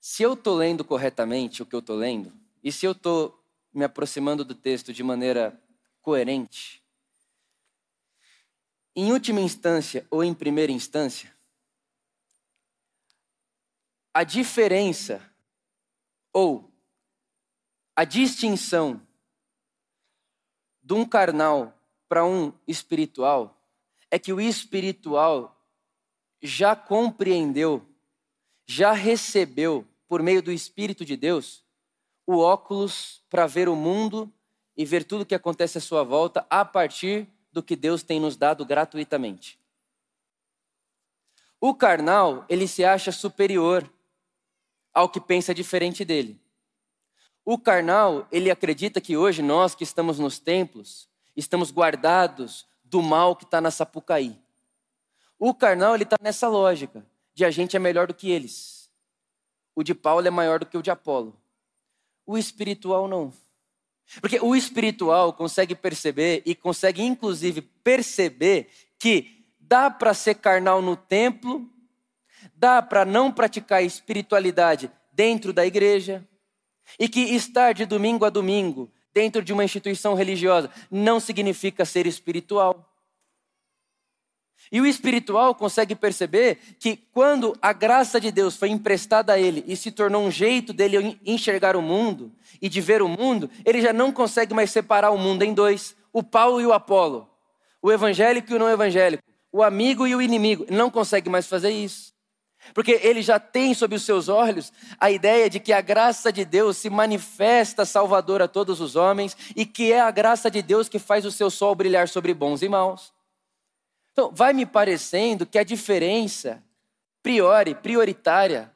Se 0.00 0.22
eu 0.22 0.32
estou 0.32 0.56
lendo 0.56 0.84
corretamente 0.84 1.62
o 1.62 1.66
que 1.66 1.74
eu 1.74 1.80
estou 1.80 1.96
lendo, 1.96 2.32
e 2.64 2.72
se 2.72 2.86
eu 2.86 2.92
estou 2.92 3.44
me 3.72 3.84
aproximando 3.84 4.44
do 4.44 4.54
texto 4.54 4.92
de 4.92 5.02
maneira 5.02 5.62
coerente, 6.00 6.82
em 8.96 9.12
última 9.12 9.40
instância 9.40 10.06
ou 10.10 10.24
em 10.24 10.34
primeira 10.34 10.72
instância, 10.72 11.34
a 14.12 14.24
diferença 14.24 15.22
ou 16.32 16.72
a 17.94 18.04
distinção 18.04 19.06
de 20.90 20.94
um 20.94 21.04
carnal 21.04 21.72
para 22.08 22.24
um 22.24 22.52
espiritual 22.66 23.56
é 24.10 24.18
que 24.18 24.32
o 24.32 24.40
espiritual 24.40 25.56
já 26.42 26.74
compreendeu, 26.74 27.86
já 28.66 28.90
recebeu 28.90 29.86
por 30.08 30.20
meio 30.20 30.42
do 30.42 30.50
Espírito 30.50 31.04
de 31.04 31.16
Deus 31.16 31.62
o 32.26 32.38
óculos 32.38 33.22
para 33.30 33.46
ver 33.46 33.68
o 33.68 33.76
mundo 33.76 34.28
e 34.76 34.84
ver 34.84 35.04
tudo 35.04 35.20
o 35.20 35.26
que 35.26 35.34
acontece 35.36 35.78
à 35.78 35.80
sua 35.80 36.02
volta 36.02 36.44
a 36.50 36.64
partir 36.64 37.28
do 37.52 37.62
que 37.62 37.76
Deus 37.76 38.02
tem 38.02 38.18
nos 38.18 38.36
dado 38.36 38.66
gratuitamente. 38.66 39.60
O 41.60 41.72
carnal, 41.72 42.44
ele 42.48 42.66
se 42.66 42.84
acha 42.84 43.12
superior 43.12 43.88
ao 44.92 45.08
que 45.08 45.20
pensa 45.20 45.54
diferente 45.54 46.04
dele. 46.04 46.40
O 47.44 47.58
carnal, 47.58 48.26
ele 48.30 48.50
acredita 48.50 49.00
que 49.00 49.16
hoje 49.16 49.42
nós 49.42 49.74
que 49.74 49.84
estamos 49.84 50.18
nos 50.18 50.38
templos, 50.38 51.08
estamos 51.36 51.70
guardados 51.72 52.66
do 52.84 53.02
mal 53.02 53.34
que 53.34 53.44
está 53.44 53.60
na 53.60 53.70
Sapucaí. 53.70 54.38
O 55.38 55.54
carnal, 55.54 55.94
ele 55.94 56.04
está 56.04 56.16
nessa 56.20 56.48
lógica 56.48 57.04
de 57.34 57.44
a 57.44 57.50
gente 57.50 57.76
é 57.76 57.78
melhor 57.78 58.06
do 58.06 58.14
que 58.14 58.30
eles. 58.30 58.90
O 59.74 59.82
de 59.82 59.94
Paulo 59.94 60.26
é 60.26 60.30
maior 60.30 60.58
do 60.58 60.66
que 60.66 60.76
o 60.76 60.82
de 60.82 60.90
Apolo. 60.90 61.34
O 62.26 62.36
espiritual 62.36 63.08
não. 63.08 63.32
Porque 64.20 64.38
o 64.40 64.54
espiritual 64.54 65.32
consegue 65.32 65.74
perceber 65.74 66.42
e 66.44 66.54
consegue 66.54 67.02
inclusive 67.02 67.62
perceber 67.62 68.68
que 68.98 69.46
dá 69.58 69.90
para 69.90 70.12
ser 70.12 70.34
carnal 70.34 70.82
no 70.82 70.96
templo, 70.96 71.68
dá 72.54 72.82
para 72.82 73.04
não 73.04 73.30
praticar 73.32 73.82
espiritualidade 73.82 74.90
dentro 75.12 75.52
da 75.52 75.64
igreja, 75.64 76.26
e 76.98 77.08
que 77.08 77.20
estar 77.20 77.72
de 77.72 77.86
domingo 77.86 78.24
a 78.24 78.30
domingo 78.30 78.90
dentro 79.12 79.42
de 79.42 79.52
uma 79.52 79.64
instituição 79.64 80.14
religiosa 80.14 80.70
não 80.90 81.20
significa 81.20 81.84
ser 81.84 82.06
espiritual. 82.06 82.86
E 84.72 84.80
o 84.80 84.86
espiritual 84.86 85.54
consegue 85.54 85.96
perceber 85.96 86.58
que 86.78 86.96
quando 86.96 87.56
a 87.60 87.72
graça 87.72 88.20
de 88.20 88.30
Deus 88.30 88.56
foi 88.56 88.68
emprestada 88.68 89.32
a 89.32 89.38
ele 89.38 89.64
e 89.66 89.76
se 89.76 89.90
tornou 89.90 90.22
um 90.24 90.30
jeito 90.30 90.72
dele 90.72 91.18
enxergar 91.26 91.74
o 91.74 91.82
mundo 91.82 92.30
e 92.62 92.68
de 92.68 92.80
ver 92.80 93.02
o 93.02 93.08
mundo, 93.08 93.50
ele 93.64 93.80
já 93.80 93.92
não 93.92 94.12
consegue 94.12 94.54
mais 94.54 94.70
separar 94.70 95.10
o 95.10 95.18
mundo 95.18 95.42
em 95.42 95.52
dois: 95.52 95.96
o 96.12 96.22
Paulo 96.22 96.60
e 96.60 96.66
o 96.66 96.72
Apolo, 96.72 97.28
o 97.82 97.90
evangélico 97.90 98.52
e 98.52 98.54
o 98.54 98.58
não 98.60 98.68
evangélico, 98.68 99.24
o 99.50 99.62
amigo 99.62 100.06
e 100.06 100.14
o 100.14 100.22
inimigo. 100.22 100.64
Não 100.70 100.88
consegue 100.88 101.28
mais 101.28 101.46
fazer 101.46 101.70
isso. 101.70 102.09
Porque 102.74 102.92
ele 103.02 103.22
já 103.22 103.38
tem 103.38 103.74
sob 103.74 103.94
os 103.94 104.02
seus 104.02 104.28
olhos 104.28 104.72
a 104.98 105.10
ideia 105.10 105.48
de 105.48 105.58
que 105.58 105.72
a 105.72 105.80
graça 105.80 106.32
de 106.32 106.44
Deus 106.44 106.76
se 106.76 106.90
manifesta 106.90 107.84
salvadora 107.84 108.44
a 108.44 108.48
todos 108.48 108.80
os 108.80 108.96
homens 108.96 109.36
e 109.56 109.66
que 109.66 109.92
é 109.92 110.00
a 110.00 110.10
graça 110.10 110.50
de 110.50 110.62
Deus 110.62 110.88
que 110.88 110.98
faz 110.98 111.24
o 111.24 111.32
seu 111.32 111.50
sol 111.50 111.74
brilhar 111.74 112.08
sobre 112.08 112.34
bons 112.34 112.62
e 112.62 112.68
maus. 112.68 113.12
Então, 114.12 114.30
vai 114.32 114.52
me 114.52 114.66
parecendo 114.66 115.46
que 115.46 115.58
a 115.58 115.64
diferença 115.64 116.62
priori, 117.22 117.74
prioritária, 117.74 118.70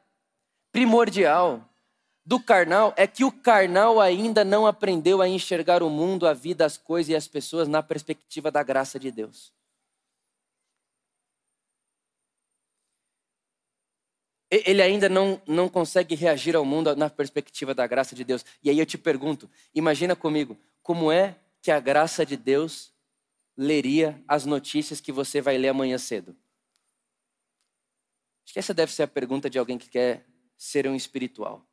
primordial 0.73 1.63
do 2.25 2.41
carnal 2.41 2.95
é 2.97 3.07
que 3.07 3.25
o 3.25 3.31
carnal 3.31 4.01
ainda 4.01 4.45
não 4.45 4.67
aprendeu 4.67 5.21
a 5.21 5.29
enxergar 5.29 5.83
o 5.83 5.91
mundo, 5.91 6.27
a 6.27 6.33
vida, 6.33 6.65
as 6.65 6.77
coisas 6.77 7.11
e 7.11 7.17
as 7.17 7.29
pessoas 7.29 7.69
na 7.69 7.83
perspectiva 7.83 8.51
da 8.51 8.63
graça 8.63 8.99
de 8.99 9.11
Deus. 9.11 9.53
Ele 14.65 14.83
ainda 14.83 15.09
não, 15.09 15.41
não 15.47 15.69
consegue 15.69 16.15
reagir 16.15 16.55
ao 16.55 16.65
mundo 16.65 16.95
na 16.95 17.11
perspectiva 17.11 17.75
da 17.75 17.87
graça 17.87 18.15
de 18.15 18.23
Deus. 18.23 18.45
E 18.63 18.71
aí 18.71 18.79
eu 18.79 18.87
te 18.87 18.97
pergunto: 18.97 19.51
imagina 19.75 20.15
comigo, 20.15 20.57
como 20.83 21.11
é 21.11 21.37
que 21.61 21.71
a 21.71 21.81
graça 21.81 22.25
de 22.25 22.37
Deus 22.37 22.93
leria 23.57 24.23
as 24.29 24.45
notícias 24.45 25.01
que 25.01 25.11
você 25.11 25.41
vai 25.41 25.59
ler 25.59 25.69
amanhã 25.69 25.99
cedo? 25.99 26.37
Acho 28.45 28.53
que 28.53 28.59
essa 28.59 28.75
deve 28.75 28.93
ser 28.93 29.05
a 29.05 29.09
pergunta 29.09 29.51
de 29.51 29.59
alguém 29.59 29.79
que 29.79 29.89
quer 29.89 30.25
ser 30.57 30.87
um 30.87 30.95
espiritual. 30.95 31.67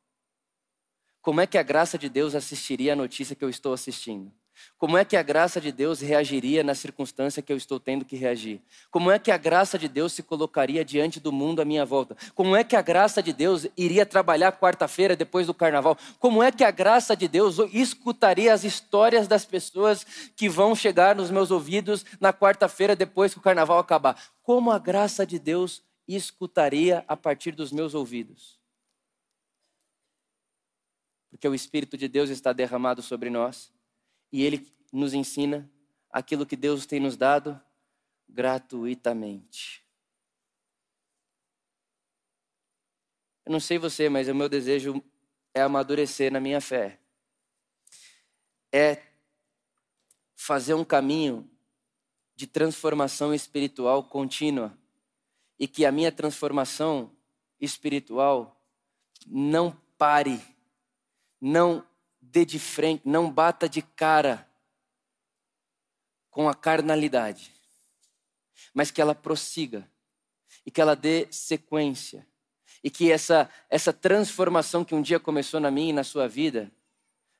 Como 1.20 1.40
é 1.40 1.46
que 1.46 1.58
a 1.58 1.62
graça 1.62 1.96
de 1.96 2.08
Deus 2.08 2.34
assistiria 2.34 2.94
a 2.94 2.96
notícia 2.96 3.36
que 3.36 3.44
eu 3.44 3.50
estou 3.50 3.72
assistindo? 3.72 4.32
Como 4.78 4.98
é 4.98 5.04
que 5.04 5.16
a 5.16 5.22
graça 5.22 5.60
de 5.60 5.70
Deus 5.70 6.00
reagiria 6.00 6.62
na 6.62 6.74
circunstância 6.74 7.42
que 7.42 7.52
eu 7.52 7.56
estou 7.56 7.78
tendo 7.78 8.04
que 8.04 8.16
reagir? 8.16 8.60
Como 8.90 9.10
é 9.10 9.18
que 9.18 9.30
a 9.30 9.36
graça 9.36 9.78
de 9.78 9.88
Deus 9.88 10.12
se 10.12 10.22
colocaria 10.22 10.84
diante 10.84 11.20
do 11.20 11.30
mundo 11.30 11.62
à 11.62 11.64
minha 11.64 11.84
volta? 11.84 12.16
Como 12.34 12.56
é 12.56 12.64
que 12.64 12.74
a 12.74 12.82
graça 12.82 13.22
de 13.22 13.32
Deus 13.32 13.66
iria 13.76 14.04
trabalhar 14.04 14.58
quarta-feira 14.58 15.14
depois 15.14 15.46
do 15.46 15.54
carnaval? 15.54 15.96
Como 16.18 16.42
é 16.42 16.50
que 16.50 16.64
a 16.64 16.70
graça 16.70 17.16
de 17.16 17.28
Deus 17.28 17.58
escutaria 17.72 18.52
as 18.52 18.64
histórias 18.64 19.28
das 19.28 19.44
pessoas 19.44 20.04
que 20.36 20.48
vão 20.48 20.74
chegar 20.74 21.14
nos 21.14 21.30
meus 21.30 21.50
ouvidos 21.50 22.04
na 22.20 22.32
quarta-feira 22.32 22.96
depois 22.96 23.32
que 23.32 23.38
o 23.38 23.42
carnaval 23.42 23.78
acabar? 23.78 24.20
Como 24.42 24.70
a 24.70 24.78
graça 24.78 25.24
de 25.24 25.38
Deus 25.38 25.82
escutaria 26.08 27.04
a 27.06 27.16
partir 27.16 27.52
dos 27.52 27.70
meus 27.70 27.94
ouvidos? 27.94 28.60
Porque 31.30 31.48
o 31.48 31.54
Espírito 31.54 31.96
de 31.96 32.08
Deus 32.08 32.30
está 32.30 32.52
derramado 32.52 33.00
sobre 33.00 33.30
nós 33.30 33.72
e 34.32 34.42
ele 34.42 34.72
nos 34.90 35.12
ensina 35.12 35.70
aquilo 36.10 36.46
que 36.46 36.56
Deus 36.56 36.86
tem 36.86 36.98
nos 36.98 37.16
dado 37.16 37.60
gratuitamente. 38.28 39.84
Eu 43.44 43.52
não 43.52 43.60
sei 43.60 43.78
você, 43.78 44.08
mas 44.08 44.28
o 44.28 44.34
meu 44.34 44.48
desejo 44.48 45.02
é 45.52 45.60
amadurecer 45.60 46.32
na 46.32 46.40
minha 46.40 46.60
fé. 46.60 46.98
É 48.72 49.02
fazer 50.34 50.74
um 50.74 50.84
caminho 50.84 51.48
de 52.34 52.46
transformação 52.46 53.34
espiritual 53.34 54.04
contínua 54.04 54.76
e 55.58 55.68
que 55.68 55.84
a 55.84 55.92
minha 55.92 56.10
transformação 56.10 57.14
espiritual 57.60 58.60
não 59.26 59.70
pare, 59.96 60.40
não 61.40 61.86
dê 62.22 62.44
de 62.44 62.58
frente, 62.58 63.02
não 63.04 63.30
bata 63.30 63.68
de 63.68 63.82
cara 63.82 64.48
com 66.30 66.48
a 66.48 66.54
carnalidade, 66.54 67.52
mas 68.72 68.90
que 68.90 69.02
ela 69.02 69.14
prossiga 69.14 69.86
e 70.64 70.70
que 70.70 70.80
ela 70.80 70.94
dê 70.94 71.26
sequência 71.30 72.26
e 72.82 72.90
que 72.90 73.10
essa 73.10 73.50
essa 73.68 73.92
transformação 73.92 74.84
que 74.84 74.94
um 74.94 75.02
dia 75.02 75.20
começou 75.20 75.60
na 75.60 75.70
minha 75.70 75.90
e 75.90 75.92
na 75.92 76.04
sua 76.04 76.28
vida 76.28 76.70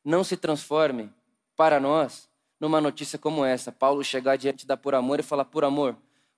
não 0.04 0.24
se 0.24 0.36
transforme 0.36 1.10
para 1.56 1.78
nós 1.78 2.28
numa 2.58 2.80
notícia 2.80 3.18
como 3.18 3.44
essa. 3.44 3.72
Paulo 3.72 4.04
chegar 4.04 4.36
diante 4.36 4.66
da 4.66 4.76
Por 4.76 4.94
Amor 4.94 5.20
e 5.20 5.22
falar: 5.22 5.44
Por 5.44 5.64
amor, 5.64 5.96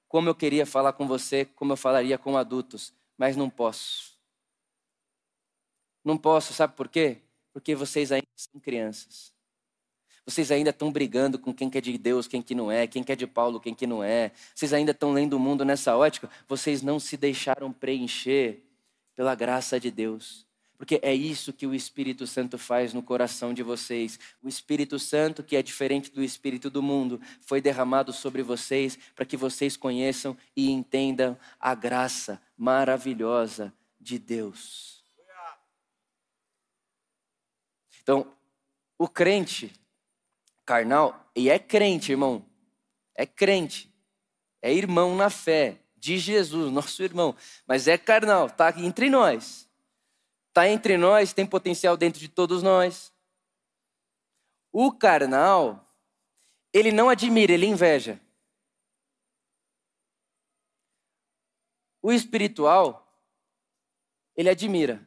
como 0.08 0.28
eu 0.28 0.34
queria 0.34 0.64
falar 0.64 0.92
com 0.92 1.06
você, 1.06 1.44
como 1.44 1.72
eu 1.72 1.76
falaria 1.76 2.16
com 2.16 2.36
adultos, 2.36 2.94
mas 3.16 3.36
não 3.36 3.50
posso. 3.50 4.14
Não 6.04 6.16
posso, 6.18 6.52
sabe 6.52 6.74
por 6.74 6.88
quê? 6.88 7.23
Porque 7.54 7.74
vocês 7.74 8.12
ainda 8.12 8.26
são 8.36 8.60
crianças. 8.60 9.32
Vocês 10.26 10.50
ainda 10.50 10.70
estão 10.70 10.90
brigando 10.90 11.38
com 11.38 11.54
quem 11.54 11.70
que 11.70 11.78
é 11.78 11.80
de 11.80 11.96
Deus, 11.96 12.26
quem 12.26 12.42
que 12.42 12.54
não 12.54 12.72
é, 12.72 12.86
quem 12.86 13.04
que 13.04 13.12
é 13.12 13.16
de 13.16 13.26
Paulo, 13.26 13.60
quem 13.60 13.74
que 13.74 13.86
não 13.86 14.02
é. 14.02 14.32
Vocês 14.54 14.72
ainda 14.72 14.90
estão 14.90 15.12
lendo 15.12 15.34
o 15.34 15.38
mundo 15.38 15.64
nessa 15.64 15.96
ótica. 15.96 16.28
Vocês 16.48 16.82
não 16.82 16.98
se 16.98 17.16
deixaram 17.16 17.72
preencher 17.72 18.62
pela 19.14 19.34
graça 19.34 19.78
de 19.78 19.90
Deus. 19.90 20.44
Porque 20.76 20.98
é 21.02 21.14
isso 21.14 21.52
que 21.52 21.66
o 21.66 21.74
Espírito 21.74 22.26
Santo 22.26 22.58
faz 22.58 22.92
no 22.92 23.02
coração 23.02 23.54
de 23.54 23.62
vocês. 23.62 24.18
O 24.42 24.48
Espírito 24.48 24.98
Santo, 24.98 25.42
que 25.42 25.56
é 25.56 25.62
diferente 25.62 26.10
do 26.10 26.22
Espírito 26.22 26.68
do 26.68 26.82
mundo, 26.82 27.20
foi 27.40 27.60
derramado 27.60 28.12
sobre 28.12 28.42
vocês 28.42 28.98
para 29.14 29.24
que 29.24 29.36
vocês 29.36 29.76
conheçam 29.76 30.36
e 30.56 30.70
entendam 30.70 31.38
a 31.60 31.74
graça 31.74 32.42
maravilhosa 32.56 33.72
de 34.00 34.18
Deus. 34.18 35.03
Então, 38.04 38.32
o 38.96 39.08
crente 39.08 39.72
carnal, 40.64 41.28
e 41.34 41.50
é 41.50 41.58
crente, 41.58 42.12
irmão, 42.12 42.44
é 43.16 43.26
crente, 43.26 43.92
é 44.62 44.72
irmão 44.72 45.16
na 45.16 45.28
fé, 45.30 45.80
de 45.96 46.18
Jesus, 46.18 46.70
nosso 46.70 47.02
irmão, 47.02 47.34
mas 47.66 47.88
é 47.88 47.96
carnal, 47.96 48.48
está 48.48 48.78
entre 48.78 49.08
nós. 49.08 49.66
Está 50.48 50.68
entre 50.68 50.98
nós, 50.98 51.32
tem 51.32 51.46
potencial 51.46 51.96
dentro 51.96 52.20
de 52.20 52.28
todos 52.28 52.62
nós. 52.62 53.10
O 54.70 54.92
carnal, 54.92 55.82
ele 56.74 56.92
não 56.92 57.08
admira, 57.08 57.54
ele 57.54 57.64
inveja. 57.64 58.20
O 62.02 62.12
espiritual, 62.12 63.10
ele 64.36 64.50
admira. 64.50 65.02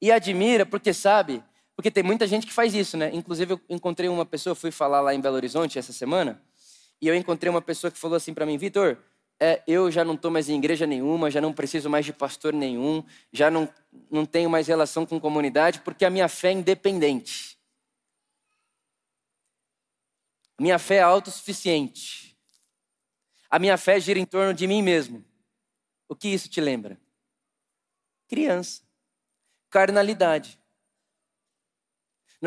E 0.00 0.10
admira 0.10 0.64
porque 0.64 0.94
sabe, 0.94 1.44
porque 1.80 1.90
tem 1.90 2.02
muita 2.02 2.26
gente 2.26 2.46
que 2.46 2.52
faz 2.52 2.74
isso, 2.74 2.98
né? 2.98 3.10
Inclusive, 3.14 3.54
eu 3.54 3.60
encontrei 3.70 4.06
uma 4.06 4.26
pessoa, 4.26 4.54
fui 4.54 4.70
falar 4.70 5.00
lá 5.00 5.14
em 5.14 5.20
Belo 5.20 5.36
Horizonte 5.36 5.78
essa 5.78 5.94
semana, 5.94 6.38
e 7.00 7.08
eu 7.08 7.14
encontrei 7.14 7.48
uma 7.48 7.62
pessoa 7.62 7.90
que 7.90 7.98
falou 7.98 8.18
assim 8.18 8.34
para 8.34 8.44
mim, 8.44 8.58
Vitor, 8.58 8.98
é, 9.40 9.62
eu 9.66 9.90
já 9.90 10.04
não 10.04 10.12
estou 10.12 10.30
mais 10.30 10.50
em 10.50 10.58
igreja 10.58 10.86
nenhuma, 10.86 11.30
já 11.30 11.40
não 11.40 11.54
preciso 11.54 11.88
mais 11.88 12.04
de 12.04 12.12
pastor 12.12 12.52
nenhum, 12.52 13.02
já 13.32 13.50
não, 13.50 13.66
não 14.10 14.26
tenho 14.26 14.50
mais 14.50 14.68
relação 14.68 15.06
com 15.06 15.18
comunidade, 15.18 15.80
porque 15.80 16.04
a 16.04 16.10
minha 16.10 16.28
fé 16.28 16.48
é 16.48 16.52
independente. 16.52 17.58
Minha 20.60 20.78
fé 20.78 20.96
é 20.96 21.00
autossuficiente. 21.00 22.36
A 23.48 23.58
minha 23.58 23.78
fé 23.78 23.98
gira 23.98 24.18
em 24.18 24.26
torno 24.26 24.52
de 24.52 24.66
mim 24.66 24.82
mesmo. 24.82 25.24
O 26.06 26.14
que 26.14 26.28
isso 26.28 26.46
te 26.50 26.60
lembra? 26.60 27.00
Criança. 28.28 28.82
Carnalidade. 29.70 30.59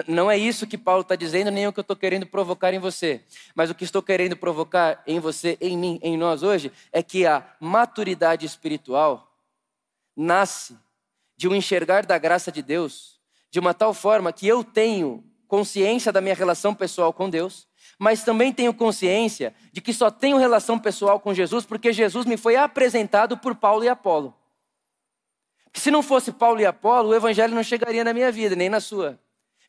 Não 0.08 0.30
é 0.30 0.38
isso 0.38 0.66
que 0.66 0.78
Paulo 0.78 1.02
está 1.02 1.16
dizendo, 1.16 1.52
nem 1.52 1.68
o 1.68 1.74
que 1.74 1.80
eu 1.80 1.84
estou 1.84 1.96
querendo 1.96 2.26
provocar 2.26 2.74
em 2.74 2.80
você. 2.80 3.22
Mas 3.54 3.70
o 3.70 3.76
que 3.76 3.84
estou 3.84 4.02
querendo 4.02 4.36
provocar 4.36 5.04
em 5.06 5.20
você, 5.20 5.58
em 5.62 5.78
mim, 5.78 6.00
em 6.02 6.18
nós 6.18 6.42
hoje, 6.42 6.72
é 6.92 7.04
que 7.04 7.26
a 7.26 7.46
maturidade 7.60 8.46
espiritual 8.46 9.32
nasce 10.16 10.78
de 11.38 11.48
um 11.48 11.56
enxergar 11.56 12.06
da 12.06 12.18
graça 12.18 12.52
de 12.52 12.62
Deus 12.62 13.14
de 13.54 13.60
uma 13.60 13.72
tal 13.72 13.94
forma 13.94 14.34
que 14.34 14.48
eu 14.48 14.64
tenho 14.64 15.24
consciência 15.48 16.12
da 16.12 16.20
minha 16.20 16.34
relação 16.34 16.74
pessoal 16.74 17.14
com 17.14 17.30
Deus, 17.30 17.68
mas 18.00 18.24
também 18.24 18.52
tenho 18.52 18.74
consciência 18.74 19.54
de 19.72 19.80
que 19.80 19.94
só 19.94 20.10
tenho 20.10 20.38
relação 20.38 20.80
pessoal 20.80 21.20
com 21.20 21.36
Jesus 21.36 21.64
porque 21.64 21.94
Jesus 21.94 22.26
me 22.26 22.36
foi 22.36 22.56
apresentado 22.56 23.38
por 23.38 23.54
Paulo 23.54 23.84
e 23.84 23.90
Apolo. 23.90 24.36
se 25.76 25.92
não 25.92 26.02
fosse 26.02 26.32
Paulo 26.32 26.60
e 26.62 26.66
Apolo, 26.66 27.10
o 27.10 27.16
evangelho 27.16 27.54
não 27.54 27.62
chegaria 27.62 28.04
na 28.04 28.12
minha 28.12 28.32
vida, 28.32 28.56
nem 28.56 28.70
na 28.70 28.80
sua. 28.80 29.20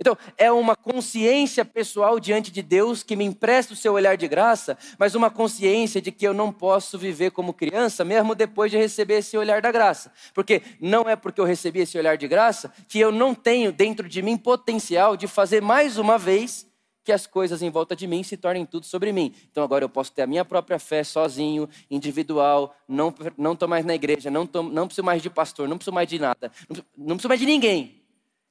Então, 0.01 0.17
é 0.37 0.51
uma 0.51 0.75
consciência 0.75 1.65
pessoal 1.65 2.19
diante 2.19 2.51
de 2.51 2.63
Deus 2.63 3.03
que 3.03 3.15
me 3.15 3.25
empresta 3.25 3.73
o 3.73 3.77
seu 3.77 3.93
olhar 3.93 4.17
de 4.17 4.27
graça, 4.27 4.77
mas 4.99 5.15
uma 5.15 5.31
consciência 5.31 6.03
de 6.03 6.11
que 6.11 6.27
eu 6.27 6.35
não 6.35 6.53
posso 6.53 6.99
viver 6.99 7.31
como 7.31 7.55
criança, 7.55 8.05
mesmo 8.05 8.35
depois 8.35 8.71
de 8.71 8.77
receber 8.77 9.19
esse 9.19 9.37
olhar 9.37 9.63
da 9.63 9.71
graça. 9.71 10.13
Porque 10.35 10.63
não 10.81 11.09
é 11.09 11.15
porque 11.15 11.41
eu 11.41 11.45
recebi 11.45 11.81
esse 11.81 11.97
olhar 11.97 12.17
de 12.17 12.27
graça 12.27 12.73
que 12.89 12.99
eu 12.99 13.13
não 13.13 13.35
tenho 13.35 13.73
dentro 13.73 14.09
de 14.09 14.21
mim 14.21 14.37
potencial 14.37 15.17
de 15.17 15.29
fazer 15.29 15.63
mais 15.63 15.97
uma 15.97 16.19
vez 16.19 16.67
que 17.05 17.13
as 17.13 17.27
coisas 17.27 17.61
em 17.61 17.69
volta 17.71 17.95
de 17.95 18.07
mim 18.07 18.23
se 18.23 18.35
tornem 18.37 18.65
tudo 18.65 18.87
sobre 18.87 19.13
mim. 19.13 19.35
Então 19.51 19.63
agora 19.63 19.85
eu 19.85 19.91
posso 19.91 20.11
ter 20.11 20.23
a 20.23 20.27
minha 20.27 20.45
própria 20.45 20.79
fé 20.79 21.05
sozinho, 21.05 21.69
individual, 21.91 22.75
não 22.89 23.13
estou 23.53 23.69
mais 23.69 23.85
na 23.85 23.95
igreja, 23.95 24.31
não, 24.31 24.47
preciso 24.87 25.05
mais 25.05 25.23
de 25.23 25.29
pastor, 25.29 25.69
não 25.69 25.77
preciso 25.77 25.95
mais 25.95 26.09
de 26.09 26.19
nada, 26.19 26.51
não 26.97 27.17
preciso 27.17 27.29
mais 27.29 27.39
de 27.39 27.47
ninguém. 27.47 28.04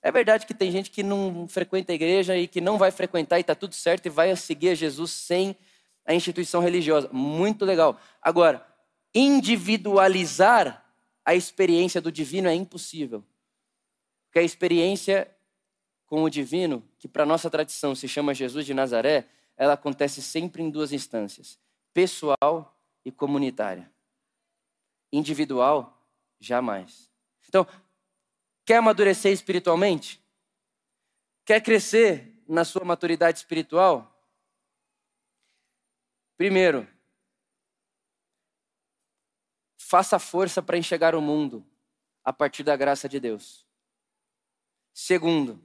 É 0.06 0.12
verdade 0.12 0.46
que 0.46 0.54
tem 0.54 0.70
gente 0.70 0.92
que 0.92 1.02
não 1.02 1.48
frequenta 1.48 1.94
a 1.94 1.96
igreja 1.96 2.38
e 2.38 2.46
que 2.46 2.60
não 2.60 2.78
vai 2.78 2.92
frequentar 2.92 3.38
e 3.38 3.42
está 3.42 3.56
tudo 3.56 3.74
certo 3.74 4.06
e 4.06 4.10
vai 4.10 4.36
seguir 4.36 4.70
a 4.70 4.76
Jesus 4.76 5.12
sem 5.12 5.56
a 6.06 6.14
instituição 6.14 6.62
religiosa. 6.62 7.10
Muito 7.14 7.64
legal. 7.64 7.98
Agora, 8.22 8.68
individualizar 9.16 10.86
a 11.24 11.34
experiência 11.34 12.02
do 12.02 12.12
divino 12.12 12.50
é 12.50 12.54
impossível. 12.54 13.24
Porque 14.26 14.40
a 14.40 14.44
experiência 14.44 15.34
com 16.06 16.24
o 16.24 16.30
divino, 16.30 16.84
que 17.00 17.08
para 17.08 17.26
nossa 17.26 17.50
tradição 17.50 17.96
se 17.96 18.08
chama 18.08 18.34
Jesus 18.34 18.66
de 18.66 18.74
Nazaré, 18.74 19.26
ela 19.56 19.74
acontece 19.74 20.22
sempre 20.22 20.62
em 20.62 20.70
duas 20.70 20.92
instâncias: 20.92 21.58
pessoal 21.94 22.78
e 23.06 23.12
comunitária. 23.12 23.90
Individual, 25.14 26.06
jamais. 26.40 27.10
Então, 27.48 27.66
quer 28.66 28.78
amadurecer 28.78 29.32
espiritualmente? 29.32 30.24
Quer 31.46 31.62
crescer 31.62 32.44
na 32.48 32.64
sua 32.64 32.86
maturidade 32.86 33.40
espiritual? 33.40 34.10
Primeiro, 36.38 36.88
faça 39.78 40.18
força 40.18 40.62
para 40.62 40.78
enxergar 40.78 41.16
o 41.16 41.22
mundo 41.22 41.66
a 42.24 42.32
partir 42.32 42.64
da 42.64 42.76
graça 42.76 43.08
de 43.08 43.20
Deus. 43.20 43.68
Segundo, 44.94 45.62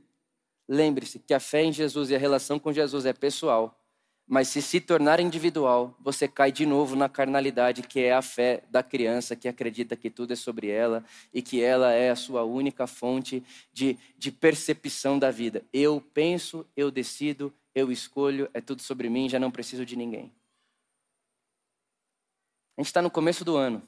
Lembre-se 0.68 1.18
que 1.18 1.32
a 1.32 1.40
fé 1.40 1.62
em 1.62 1.72
Jesus 1.72 2.10
e 2.10 2.14
a 2.14 2.18
relação 2.18 2.58
com 2.58 2.70
Jesus 2.70 3.06
é 3.06 3.14
pessoal, 3.14 3.77
mas 4.28 4.48
se 4.48 4.60
se 4.60 4.78
tornar 4.78 5.20
individual, 5.20 5.96
você 5.98 6.28
cai 6.28 6.52
de 6.52 6.66
novo 6.66 6.94
na 6.94 7.08
carnalidade, 7.08 7.82
que 7.82 8.00
é 8.00 8.12
a 8.12 8.20
fé 8.20 8.62
da 8.70 8.82
criança 8.82 9.34
que 9.34 9.48
acredita 9.48 9.96
que 9.96 10.10
tudo 10.10 10.34
é 10.34 10.36
sobre 10.36 10.68
ela 10.68 11.02
e 11.32 11.40
que 11.40 11.62
ela 11.62 11.92
é 11.92 12.10
a 12.10 12.16
sua 12.16 12.44
única 12.44 12.86
fonte 12.86 13.42
de, 13.72 13.96
de 14.18 14.30
percepção 14.30 15.18
da 15.18 15.30
vida. 15.30 15.64
Eu 15.72 15.98
penso, 16.12 16.66
eu 16.76 16.90
decido, 16.90 17.50
eu 17.74 17.90
escolho, 17.90 18.50
é 18.52 18.60
tudo 18.60 18.82
sobre 18.82 19.08
mim, 19.08 19.30
já 19.30 19.38
não 19.38 19.50
preciso 19.50 19.86
de 19.86 19.96
ninguém. 19.96 20.30
A 22.76 22.82
gente 22.82 22.88
está 22.88 23.00
no 23.00 23.10
começo 23.10 23.46
do 23.46 23.56
ano. 23.56 23.82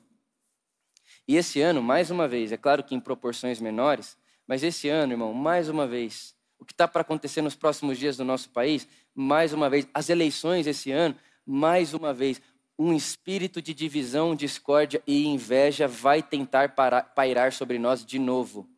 E 1.29 1.37
esse 1.37 1.61
ano, 1.61 1.83
mais 1.83 2.11
uma 2.11 2.26
vez, 2.26 2.50
é 2.50 2.57
claro 2.57 2.83
que 2.83 2.94
em 2.94 3.00
proporções 3.00 3.61
menores, 3.61 4.16
mas 4.46 4.62
esse 4.62 4.88
ano, 4.88 5.12
irmão, 5.12 5.35
mais 5.35 5.68
uma 5.68 5.87
vez, 5.87 6.35
o 6.61 6.64
que 6.64 6.73
está 6.73 6.87
para 6.87 7.01
acontecer 7.01 7.40
nos 7.40 7.57
próximos 7.57 7.99
dias 7.99 8.18
no 8.18 8.25
nosso 8.25 8.51
país, 8.51 8.87
mais 9.14 9.53
uma 9.53 9.70
vez, 9.70 9.88
as 9.94 10.11
eleições 10.11 10.66
esse 10.66 10.92
ano, 10.92 11.16
mais 11.44 11.94
uma 11.94 12.12
vez, 12.12 12.40
um 12.79 12.94
espírito 12.94 13.61
de 13.61 13.73
divisão, 13.73 14.37
discórdia 14.37 15.03
e 15.07 15.27
inveja 15.27 15.88
vai 15.88 16.23
tentar 16.23 16.75
parar, 16.75 17.03
pairar 17.03 17.53
sobre 17.53 17.79
nós 17.79 18.05
de 18.05 18.18
novo. 18.18 18.68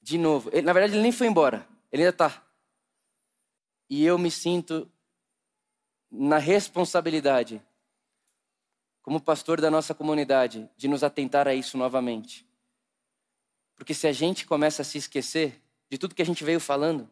De 0.00 0.18
novo. 0.18 0.50
Ele, 0.52 0.62
na 0.62 0.72
verdade, 0.72 0.94
ele 0.94 1.02
nem 1.02 1.12
foi 1.12 1.26
embora, 1.26 1.66
ele 1.90 2.02
ainda 2.02 2.14
está. 2.14 2.46
E 3.88 4.04
eu 4.04 4.18
me 4.18 4.30
sinto 4.30 4.90
na 6.10 6.38
responsabilidade, 6.38 7.62
como 9.02 9.20
pastor 9.20 9.60
da 9.60 9.70
nossa 9.70 9.94
comunidade, 9.94 10.68
de 10.76 10.88
nos 10.88 11.02
atentar 11.02 11.48
a 11.48 11.54
isso 11.54 11.78
novamente. 11.78 12.46
Porque 13.74 13.94
se 13.94 14.06
a 14.06 14.12
gente 14.12 14.46
começa 14.46 14.82
a 14.82 14.84
se 14.84 14.98
esquecer, 14.98 15.62
de 15.90 15.98
tudo 15.98 16.14
que 16.14 16.22
a 16.22 16.26
gente 16.26 16.44
veio 16.44 16.60
falando 16.60 17.08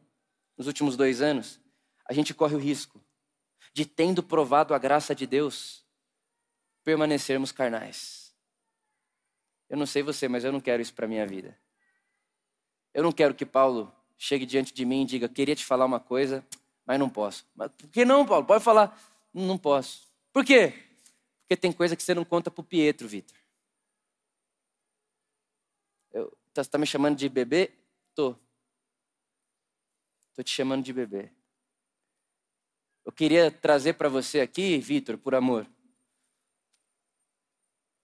nos 0.56 0.66
últimos 0.66 0.96
dois 0.96 1.20
anos, 1.20 1.60
a 2.08 2.12
gente 2.12 2.34
corre 2.34 2.54
o 2.54 2.58
risco 2.58 3.00
de, 3.72 3.84
tendo 3.84 4.22
provado 4.22 4.74
a 4.74 4.78
graça 4.78 5.14
de 5.14 5.26
Deus, 5.26 5.84
permanecermos 6.82 7.52
carnais. 7.52 8.34
Eu 9.68 9.76
não 9.76 9.86
sei 9.86 10.02
você, 10.02 10.28
mas 10.28 10.44
eu 10.44 10.52
não 10.52 10.60
quero 10.60 10.80
isso 10.80 10.94
para 10.94 11.08
minha 11.08 11.26
vida. 11.26 11.58
Eu 12.94 13.02
não 13.02 13.12
quero 13.12 13.34
que 13.34 13.44
Paulo 13.44 13.92
chegue 14.16 14.46
diante 14.46 14.72
de 14.72 14.84
mim 14.84 15.02
e 15.02 15.06
diga: 15.06 15.28
queria 15.28 15.54
te 15.54 15.64
falar 15.64 15.84
uma 15.84 16.00
coisa, 16.00 16.46
mas 16.86 16.98
não 16.98 17.10
posso. 17.10 17.46
Mas 17.54 17.70
por 17.72 17.88
que 17.88 18.04
não, 18.04 18.24
Paulo? 18.24 18.46
Pode 18.46 18.62
falar. 18.62 18.98
Não 19.34 19.58
posso. 19.58 20.06
Por 20.32 20.44
quê? 20.44 20.72
Porque 21.40 21.56
tem 21.56 21.72
coisa 21.72 21.94
que 21.94 22.02
você 22.02 22.14
não 22.14 22.24
conta 22.24 22.50
para 22.50 22.60
o 22.60 22.64
Pietro, 22.64 23.06
Vitor. 23.06 23.36
Você 26.12 26.60
está 26.60 26.78
me 26.78 26.86
chamando 26.86 27.16
de 27.16 27.28
bebê? 27.28 27.70
Tô. 28.14 28.34
Estou 30.36 30.44
te 30.44 30.50
chamando 30.50 30.84
de 30.84 30.92
bebê. 30.92 31.32
Eu 33.06 33.10
queria 33.10 33.50
trazer 33.50 33.94
para 33.94 34.06
você 34.06 34.40
aqui, 34.40 34.76
Vitor, 34.76 35.16
por 35.16 35.34
amor, 35.34 35.66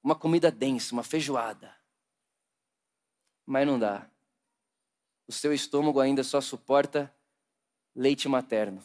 uma 0.02 0.18
comida 0.18 0.50
densa, 0.50 0.94
uma 0.94 1.02
feijoada. 1.02 1.76
Mas 3.44 3.66
não 3.66 3.78
dá. 3.78 4.10
O 5.28 5.32
seu 5.32 5.52
estômago 5.52 6.00
ainda 6.00 6.24
só 6.24 6.40
suporta 6.40 7.14
leite 7.94 8.26
materno. 8.30 8.82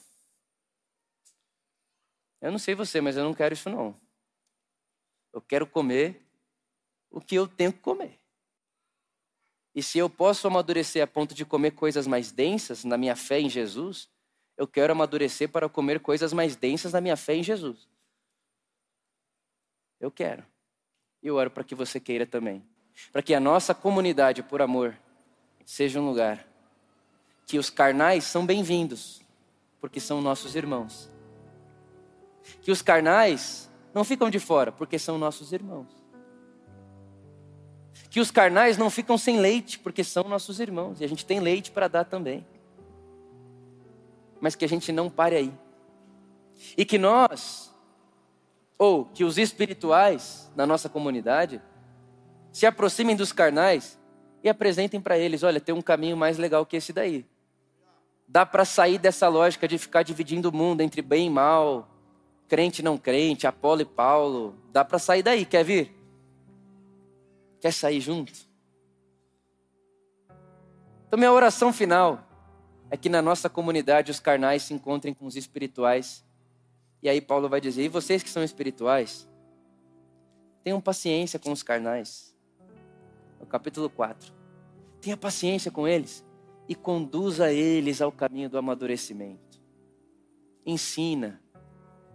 Eu 2.42 2.52
não 2.52 2.60
sei 2.60 2.76
você, 2.76 3.00
mas 3.00 3.16
eu 3.16 3.24
não 3.24 3.34
quero 3.34 3.54
isso 3.54 3.70
não. 3.70 3.98
Eu 5.32 5.42
quero 5.42 5.66
comer 5.66 6.22
o 7.10 7.22
que 7.22 7.36
eu 7.36 7.48
tenho 7.48 7.72
que 7.72 7.80
comer. 7.80 8.17
E 9.78 9.84
se 9.84 10.00
eu 10.00 10.10
posso 10.10 10.48
amadurecer 10.48 11.04
a 11.04 11.06
ponto 11.06 11.36
de 11.36 11.46
comer 11.46 11.70
coisas 11.70 12.08
mais 12.08 12.32
densas 12.32 12.84
na 12.84 12.98
minha 12.98 13.16
fé 13.16 13.40
em 13.40 13.48
Jesus, 13.48 14.10
eu 14.58 14.68
quero 14.68 14.92
amadurecer 14.92 15.50
para 15.50 15.70
comer 15.70 16.00
coisas 16.00 16.34
mais 16.34 16.56
densas 16.56 16.94
na 16.94 17.00
minha 17.00 17.16
fé 17.16 17.36
em 17.36 17.44
Jesus. 17.44 17.88
Eu 20.00 20.10
quero. 20.10 20.44
E 21.22 21.28
eu 21.28 21.36
oro 21.36 21.52
para 21.52 21.64
que 21.64 21.76
você 21.76 22.00
queira 22.00 22.26
também. 22.26 22.66
Para 23.12 23.22
que 23.22 23.36
a 23.36 23.40
nossa 23.40 23.76
comunidade, 23.76 24.42
por 24.42 24.64
amor, 24.64 24.98
seja 25.64 26.02
um 26.02 26.08
lugar 26.08 26.48
que 27.46 27.60
os 27.60 27.70
carnais 27.70 28.24
são 28.24 28.48
bem-vindos, 28.48 29.22
porque 29.80 30.00
são 30.00 30.24
nossos 30.24 30.56
irmãos. 30.56 31.08
Que 32.64 32.72
os 32.72 32.82
carnais 32.82 33.70
não 33.94 34.04
ficam 34.04 34.32
de 34.32 34.40
fora, 34.40 34.72
porque 34.72 34.98
são 34.98 35.20
nossos 35.20 35.54
irmãos. 35.54 35.97
Que 38.18 38.22
os 38.22 38.32
carnais 38.32 38.80
não 38.80 38.90
ficam 38.90 39.16
sem 39.16 39.40
leite, 39.40 39.78
porque 39.78 40.04
são 40.04 40.24
nossos 40.24 40.60
irmãos, 40.60 41.00
e 41.00 41.04
a 41.04 41.08
gente 41.08 41.24
tem 41.24 41.40
leite 41.40 41.70
para 41.70 41.88
dar 41.88 42.04
também. 42.04 42.44
Mas 44.42 44.56
que 44.56 44.66
a 44.66 44.68
gente 44.68 44.92
não 44.92 45.08
pare 45.08 45.36
aí. 45.36 45.54
E 46.76 46.84
que 46.84 46.98
nós, 46.98 47.72
ou 48.76 49.06
que 49.06 49.24
os 49.24 49.38
espirituais 49.38 50.52
na 50.56 50.66
nossa 50.66 50.90
comunidade, 50.90 51.62
se 52.52 52.66
aproximem 52.66 53.16
dos 53.16 53.32
carnais 53.32 54.00
e 54.44 54.50
apresentem 54.50 55.00
para 55.00 55.16
eles: 55.16 55.44
olha, 55.44 55.62
tem 55.62 55.76
um 55.76 55.82
caminho 55.84 56.18
mais 56.18 56.40
legal 56.40 56.66
que 56.66 56.76
esse 56.76 56.92
daí. 56.92 57.24
Dá 58.28 58.48
para 58.48 58.66
sair 58.66 58.98
dessa 58.98 59.28
lógica 59.28 59.68
de 59.68 59.78
ficar 59.78 60.02
dividindo 60.02 60.50
o 60.50 60.52
mundo 60.52 60.82
entre 60.82 61.04
bem 61.04 61.28
e 61.28 61.30
mal, 61.30 61.88
crente 62.48 62.82
e 62.82 62.84
não 62.84 62.98
crente, 62.98 63.46
Apolo 63.46 63.82
e 63.82 63.86
Paulo. 63.86 64.56
Dá 64.72 64.84
para 64.84 64.98
sair 64.98 65.22
daí, 65.22 65.46
quer 65.46 65.64
vir? 65.64 65.97
Quer 67.60 67.74
sair 67.74 68.00
junto? 68.00 68.34
Então, 71.08 71.18
minha 71.18 71.32
oração 71.32 71.72
final 71.72 72.24
é 72.90 72.98
que 72.98 73.10
na 73.10 73.22
nossa 73.22 73.50
comunidade 73.50 74.12
os 74.12 74.20
carnais 74.20 74.64
se 74.64 74.74
encontrem 74.74 75.14
com 75.14 75.26
os 75.26 75.36
espirituais. 75.36 76.24
E 77.02 77.10
aí, 77.10 77.22
Paulo 77.22 77.50
vai 77.50 77.62
dizer: 77.62 77.84
e 77.84 77.90
vocês 77.90 78.22
que 78.22 78.30
são 78.30 78.44
espirituais, 78.44 79.28
tenham 80.64 80.82
paciência 80.82 81.40
com 81.40 81.52
os 81.52 81.64
carnais. 81.64 82.36
No 83.40 83.46
capítulo 83.46 83.90
4. 83.90 84.34
Tenha 85.00 85.16
paciência 85.16 85.72
com 85.72 85.88
eles 85.88 86.26
e 86.68 86.76
conduza 86.76 87.52
eles 87.52 88.02
ao 88.02 88.12
caminho 88.12 88.50
do 88.50 88.58
amadurecimento. 88.58 89.62
Ensina, 90.66 91.42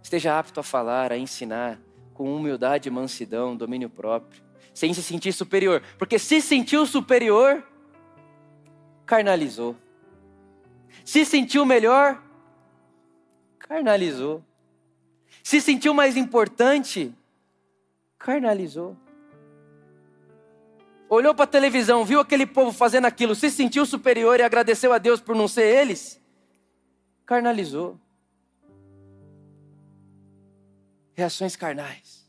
esteja 0.03 0.37
apto 0.37 0.59
a 0.59 0.63
falar, 0.63 1.11
a 1.11 1.17
ensinar, 1.17 1.81
com 2.13 2.35
humildade, 2.35 2.89
mansidão, 2.91 3.55
domínio 3.55 3.89
próprio, 3.89 4.43
sem 4.73 4.93
se 4.93 5.03
sentir 5.03 5.33
superior, 5.33 5.81
porque 5.97 6.17
se 6.17 6.41
sentiu 6.41 6.85
superior, 6.85 7.63
carnalizou. 9.05 9.75
Se 11.05 11.25
sentiu 11.25 11.65
melhor, 11.65 12.21
carnalizou. 13.59 14.43
Se 15.43 15.59
sentiu 15.59 15.93
mais 15.93 16.15
importante, 16.17 17.13
carnalizou 18.17 18.97
olhou 21.13 21.33
para 21.33 21.43
a 21.43 21.47
televisão, 21.47 22.03
viu 22.03 22.19
aquele 22.19 22.45
povo 22.45 22.71
fazendo 22.71 23.05
aquilo, 23.05 23.35
se 23.35 23.49
sentiu 23.49 23.85
superior 23.85 24.39
e 24.39 24.43
agradeceu 24.43 24.91
a 24.93 24.97
Deus 24.97 25.21
por 25.21 25.35
não 25.35 25.47
ser 25.47 25.63
eles, 25.63 26.21
carnalizou. 27.25 27.99
Reações 31.13 31.55
carnais. 31.55 32.22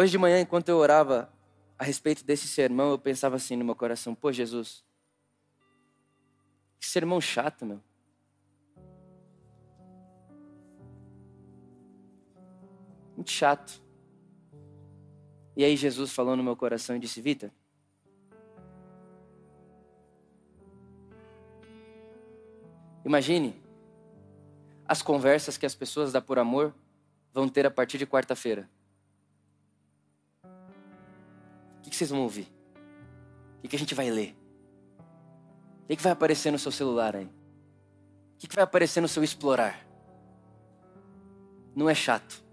Hoje 0.00 0.12
de 0.12 0.18
manhã, 0.18 0.40
enquanto 0.40 0.68
eu 0.68 0.76
orava 0.76 1.28
a 1.76 1.82
respeito 1.82 2.24
desse 2.24 2.46
sermão, 2.46 2.92
eu 2.92 2.98
pensava 3.00 3.34
assim 3.34 3.56
no 3.56 3.64
meu 3.64 3.74
coração: 3.74 4.14
pô, 4.14 4.30
Jesus, 4.30 4.84
que 6.78 6.86
sermão 6.86 7.20
chato, 7.20 7.66
meu. 7.66 7.80
Muito 13.16 13.32
chato. 13.32 13.82
E 15.56 15.64
aí 15.64 15.76
Jesus 15.76 16.12
falou 16.12 16.36
no 16.36 16.44
meu 16.44 16.54
coração 16.54 16.94
e 16.94 17.00
disse: 17.00 17.20
Vitor, 17.20 17.50
imagine 23.04 23.60
as 24.86 25.02
conversas 25.02 25.58
que 25.58 25.66
as 25.66 25.74
pessoas 25.74 26.12
da 26.12 26.20
Por 26.20 26.38
Amor 26.38 26.72
vão 27.34 27.48
ter 27.48 27.66
a 27.66 27.70
partir 27.72 27.98
de 27.98 28.06
quarta-feira. 28.06 28.70
O 31.88 31.90
que 31.90 31.96
vocês 31.96 32.10
vão 32.10 32.20
ouvir? 32.20 32.46
O 33.64 33.66
que 33.66 33.74
a 33.74 33.78
gente 33.78 33.94
vai 33.94 34.10
ler? 34.10 34.36
O 35.84 35.96
que 35.96 36.02
vai 36.02 36.12
aparecer 36.12 36.52
no 36.52 36.58
seu 36.58 36.70
celular 36.70 37.16
aí? 37.16 37.24
O 37.24 38.38
que 38.38 38.54
vai 38.54 38.62
aparecer 38.62 39.00
no 39.00 39.08
seu 39.08 39.24
explorar? 39.24 39.84
Não 41.74 41.88
é 41.88 41.94
chato 41.94 42.46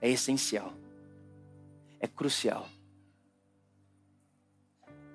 é 0.00 0.10
essencial, 0.10 0.72
é 1.98 2.06
crucial. 2.06 2.68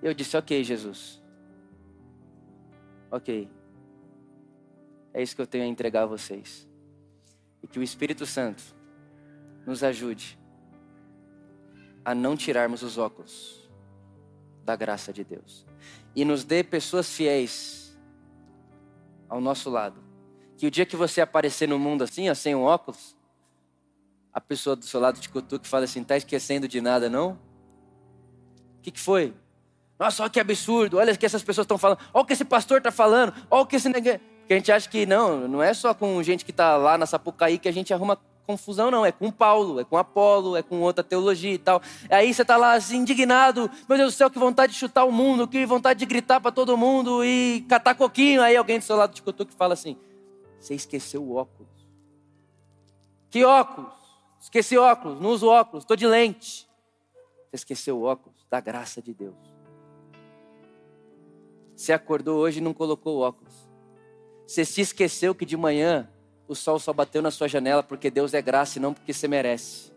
Eu 0.01 0.13
disse: 0.13 0.35
Ok, 0.35 0.63
Jesus. 0.63 1.21
Ok. 3.11 3.49
É 5.13 5.21
isso 5.21 5.35
que 5.35 5.41
eu 5.41 5.47
tenho 5.47 5.65
a 5.65 5.67
entregar 5.67 6.03
a 6.03 6.07
vocês. 6.07 6.67
E 7.61 7.67
que 7.67 7.77
o 7.77 7.83
Espírito 7.83 8.25
Santo 8.25 8.63
nos 9.65 9.83
ajude 9.83 10.40
a 12.03 12.15
não 12.15 12.35
tirarmos 12.35 12.83
os 12.83 12.97
óculos 12.97 13.69
da 14.63 14.75
graça 14.75 15.11
de 15.11 15.23
Deus. 15.23 15.65
E 16.15 16.25
nos 16.25 16.43
dê 16.43 16.63
pessoas 16.63 17.09
fiéis 17.09 17.97
ao 19.29 19.39
nosso 19.39 19.69
lado. 19.69 20.01
Que 20.57 20.67
o 20.67 20.71
dia 20.71 20.85
que 20.85 20.95
você 20.95 21.21
aparecer 21.21 21.67
no 21.67 21.79
mundo 21.79 22.03
assim, 22.03 22.29
ó, 22.29 22.33
sem 22.33 22.53
um 22.53 22.63
óculos, 22.63 23.15
a 24.33 24.39
pessoa 24.39 24.75
do 24.75 24.85
seu 24.85 24.99
lado 24.99 25.19
te 25.19 25.29
cutuca 25.29 25.65
e 25.65 25.69
fala 25.69 25.85
assim: 25.85 26.03
tá 26.03 26.15
esquecendo 26.15 26.67
de 26.67 26.81
nada, 26.81 27.09
não? 27.09 27.31
O 28.77 28.81
que, 28.81 28.91
que 28.91 28.99
foi? 28.99 29.33
Nossa, 29.99 30.23
olha 30.23 30.29
que 30.29 30.39
absurdo, 30.39 30.97
olha 30.97 31.13
o 31.13 31.17
que 31.17 31.25
essas 31.25 31.43
pessoas 31.43 31.65
estão 31.65 31.77
falando, 31.77 31.99
olha 32.13 32.23
o 32.23 32.25
que 32.25 32.33
esse 32.33 32.45
pastor 32.45 32.79
está 32.79 32.91
falando, 32.91 33.33
olha 33.49 33.61
o 33.61 33.65
que 33.65 33.75
esse. 33.75 33.89
Porque 33.91 34.53
a 34.53 34.57
gente 34.57 34.71
acha 34.71 34.89
que 34.89 35.05
não, 35.05 35.47
não 35.47 35.63
é 35.63 35.73
só 35.73 35.93
com 35.93 36.21
gente 36.23 36.43
que 36.43 36.51
está 36.51 36.75
lá 36.75 36.97
na 36.97 37.05
Sapucaí 37.05 37.57
que 37.57 37.69
a 37.69 37.71
gente 37.71 37.93
arruma 37.93 38.19
confusão, 38.41 38.91
não. 38.91 39.05
É 39.05 39.11
com 39.11 39.31
Paulo, 39.31 39.79
é 39.79 39.83
com 39.83 39.97
Apolo, 39.97 40.55
é 40.55 40.63
com 40.63 40.81
outra 40.81 41.03
teologia 41.03 41.53
e 41.53 41.57
tal. 41.57 41.81
Aí 42.09 42.33
você 42.33 42.41
está 42.41 42.57
lá 42.57 42.73
assim, 42.73 42.97
indignado, 42.97 43.69
meu 43.87 43.97
Deus 43.97 44.13
do 44.13 44.17
céu, 44.17 44.29
que 44.29 44.39
vontade 44.39 44.73
de 44.73 44.79
chutar 44.79 45.05
o 45.05 45.11
mundo, 45.11 45.47
que 45.47 45.65
vontade 45.65 45.99
de 45.99 46.05
gritar 46.05 46.39
para 46.39 46.51
todo 46.51 46.77
mundo 46.77 47.23
e 47.23 47.65
catar 47.69 47.95
coquinho. 47.95 48.41
Aí 48.41 48.55
alguém 48.55 48.79
do 48.79 48.85
seu 48.85 48.95
lado 48.95 49.13
te 49.13 49.21
cutuca 49.21 49.51
e 49.53 49.55
fala 49.55 49.73
assim: 49.73 49.97
você 50.59 50.75
esqueceu 50.75 51.23
o 51.23 51.35
óculos. 51.35 51.71
Que 53.29 53.43
óculos? 53.43 53.93
Esqueci 54.39 54.77
óculos, 54.77 55.19
não 55.21 55.29
uso 55.29 55.47
óculos, 55.47 55.83
estou 55.83 55.95
de 55.95 56.05
lente. 56.05 56.67
Você 57.49 57.55
esqueceu 57.55 57.97
o 57.97 58.03
óculos 58.03 58.45
da 58.49 58.59
graça 58.59 59.01
de 59.01 59.13
Deus. 59.13 59.35
Você 61.75 61.93
acordou 61.93 62.37
hoje 62.39 62.59
e 62.59 62.61
não 62.61 62.73
colocou 62.73 63.21
óculos. 63.21 63.67
Você 64.45 64.65
se 64.65 64.81
esqueceu 64.81 65.33
que 65.33 65.45
de 65.45 65.55
manhã 65.55 66.10
o 66.51 66.55
sol 66.55 66.77
só 66.77 66.91
bateu 66.91 67.21
na 67.21 67.31
sua 67.31 67.47
janela 67.47 67.81
porque 67.81 68.11
Deus 68.11 68.33
é 68.33 68.41
graça 68.41 68.77
e 68.77 68.81
não 68.81 68.93
porque 68.93 69.13
você 69.13 69.25
merece. 69.25 69.89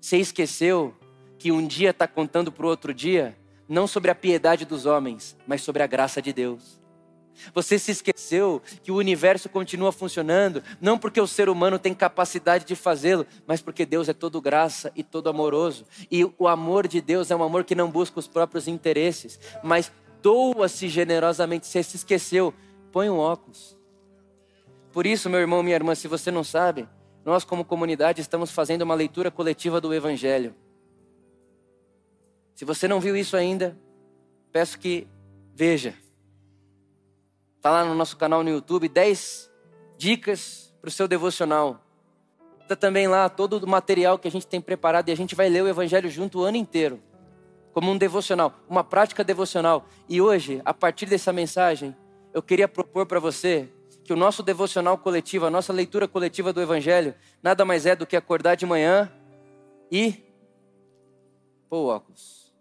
Você 0.00 0.16
esqueceu 0.16 0.94
que 1.38 1.52
um 1.52 1.66
dia 1.66 1.90
está 1.90 2.08
contando 2.08 2.50
para 2.50 2.64
o 2.64 2.68
outro 2.70 2.94
dia, 2.94 3.36
não 3.68 3.86
sobre 3.86 4.10
a 4.10 4.14
piedade 4.14 4.64
dos 4.64 4.86
homens, 4.86 5.36
mas 5.46 5.60
sobre 5.60 5.82
a 5.82 5.86
graça 5.86 6.22
de 6.22 6.32
Deus. 6.32 6.80
Você 7.54 7.78
se 7.78 7.90
esqueceu 7.90 8.62
que 8.82 8.90
o 8.90 8.96
universo 8.96 9.50
continua 9.50 9.92
funcionando, 9.92 10.62
não 10.80 10.98
porque 10.98 11.20
o 11.20 11.26
ser 11.26 11.50
humano 11.50 11.78
tem 11.78 11.92
capacidade 11.92 12.64
de 12.64 12.74
fazê-lo, 12.74 13.26
mas 13.46 13.60
porque 13.60 13.84
Deus 13.84 14.08
é 14.08 14.14
todo 14.14 14.40
graça 14.40 14.90
e 14.96 15.02
todo 15.02 15.28
amoroso. 15.28 15.84
E 16.10 16.24
o 16.38 16.48
amor 16.48 16.88
de 16.88 17.00
Deus 17.02 17.30
é 17.30 17.36
um 17.36 17.42
amor 17.42 17.64
que 17.64 17.74
não 17.74 17.90
busca 17.90 18.18
os 18.18 18.26
próprios 18.26 18.66
interesses, 18.66 19.38
mas 19.62 19.92
doa-se 20.22 20.88
generosamente. 20.88 21.66
Você 21.66 21.82
se 21.82 21.96
esqueceu, 21.96 22.54
põe 22.90 23.10
um 23.10 23.18
óculos. 23.18 23.79
Por 24.92 25.06
isso, 25.06 25.30
meu 25.30 25.38
irmão, 25.38 25.62
minha 25.62 25.76
irmã, 25.76 25.94
se 25.94 26.08
você 26.08 26.30
não 26.30 26.42
sabe, 26.42 26.88
nós 27.24 27.44
como 27.44 27.64
comunidade 27.64 28.20
estamos 28.20 28.50
fazendo 28.50 28.82
uma 28.82 28.94
leitura 28.94 29.30
coletiva 29.30 29.80
do 29.80 29.94
Evangelho. 29.94 30.54
Se 32.54 32.64
você 32.64 32.88
não 32.88 33.00
viu 33.00 33.16
isso 33.16 33.36
ainda, 33.36 33.78
peço 34.52 34.78
que 34.78 35.06
veja. 35.54 35.94
Está 37.56 37.70
lá 37.70 37.84
no 37.84 37.94
nosso 37.94 38.16
canal 38.16 38.42
no 38.42 38.50
YouTube, 38.50 38.88
10 38.88 39.50
dicas 39.96 40.74
para 40.80 40.88
o 40.88 40.90
seu 40.90 41.06
devocional. 41.06 41.84
Está 42.62 42.74
também 42.74 43.06
lá 43.06 43.28
todo 43.28 43.58
o 43.58 43.68
material 43.68 44.18
que 44.18 44.26
a 44.26 44.30
gente 44.30 44.46
tem 44.46 44.60
preparado 44.60 45.08
e 45.08 45.12
a 45.12 45.16
gente 45.16 45.34
vai 45.34 45.48
ler 45.48 45.62
o 45.62 45.68
Evangelho 45.68 46.10
junto 46.10 46.40
o 46.40 46.42
ano 46.42 46.56
inteiro. 46.56 47.00
Como 47.72 47.90
um 47.90 47.96
devocional, 47.96 48.52
uma 48.68 48.82
prática 48.82 49.22
devocional. 49.22 49.86
E 50.08 50.20
hoje, 50.20 50.60
a 50.64 50.74
partir 50.74 51.06
dessa 51.06 51.32
mensagem, 51.32 51.94
eu 52.34 52.42
queria 52.42 52.66
propor 52.66 53.06
para 53.06 53.20
você 53.20 53.68
que 54.04 54.12
o 54.12 54.16
nosso 54.16 54.42
devocional 54.42 54.98
coletivo, 54.98 55.46
a 55.46 55.50
nossa 55.50 55.72
leitura 55.72 56.08
coletiva 56.08 56.52
do 56.52 56.60
Evangelho, 56.60 57.14
nada 57.42 57.64
mais 57.64 57.86
é 57.86 57.94
do 57.94 58.06
que 58.06 58.16
acordar 58.16 58.56
de 58.56 58.66
manhã 58.66 59.10
e 59.90 60.22
pôr 61.68 61.78
o 61.78 61.86
óculos. 61.86 62.52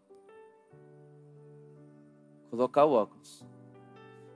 Colocar 2.50 2.86
o 2.86 2.94
óculos 2.94 3.46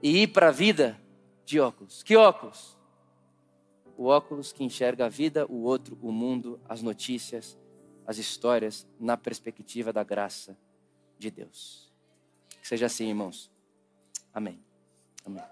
e 0.02 0.24
ir 0.24 0.28
para 0.28 0.50
a 0.50 0.52
vida 0.52 1.00
de 1.46 1.60
óculos. 1.60 2.04
Que 2.04 2.18
óculos? 2.18 2.78
O 3.98 4.08
óculos 4.08 4.52
que 4.52 4.64
enxerga 4.64 5.06
a 5.06 5.10
vida, 5.10 5.46
o 5.48 5.64
outro, 5.64 5.98
o 6.02 6.12
mundo, 6.12 6.60
as 6.68 6.82
notícias, 6.82 7.58
as 8.06 8.18
histórias, 8.18 8.88
na 9.00 9.16
perspectiva 9.16 9.94
da 9.94 10.04
graça 10.04 10.58
de 11.18 11.32
Deus. 11.32 11.92
Que 12.62 12.68
seja 12.68 12.88
assim, 12.88 13.08
irmãos. 13.08 13.50
Amém. 14.34 14.60
Amém. 15.26 15.44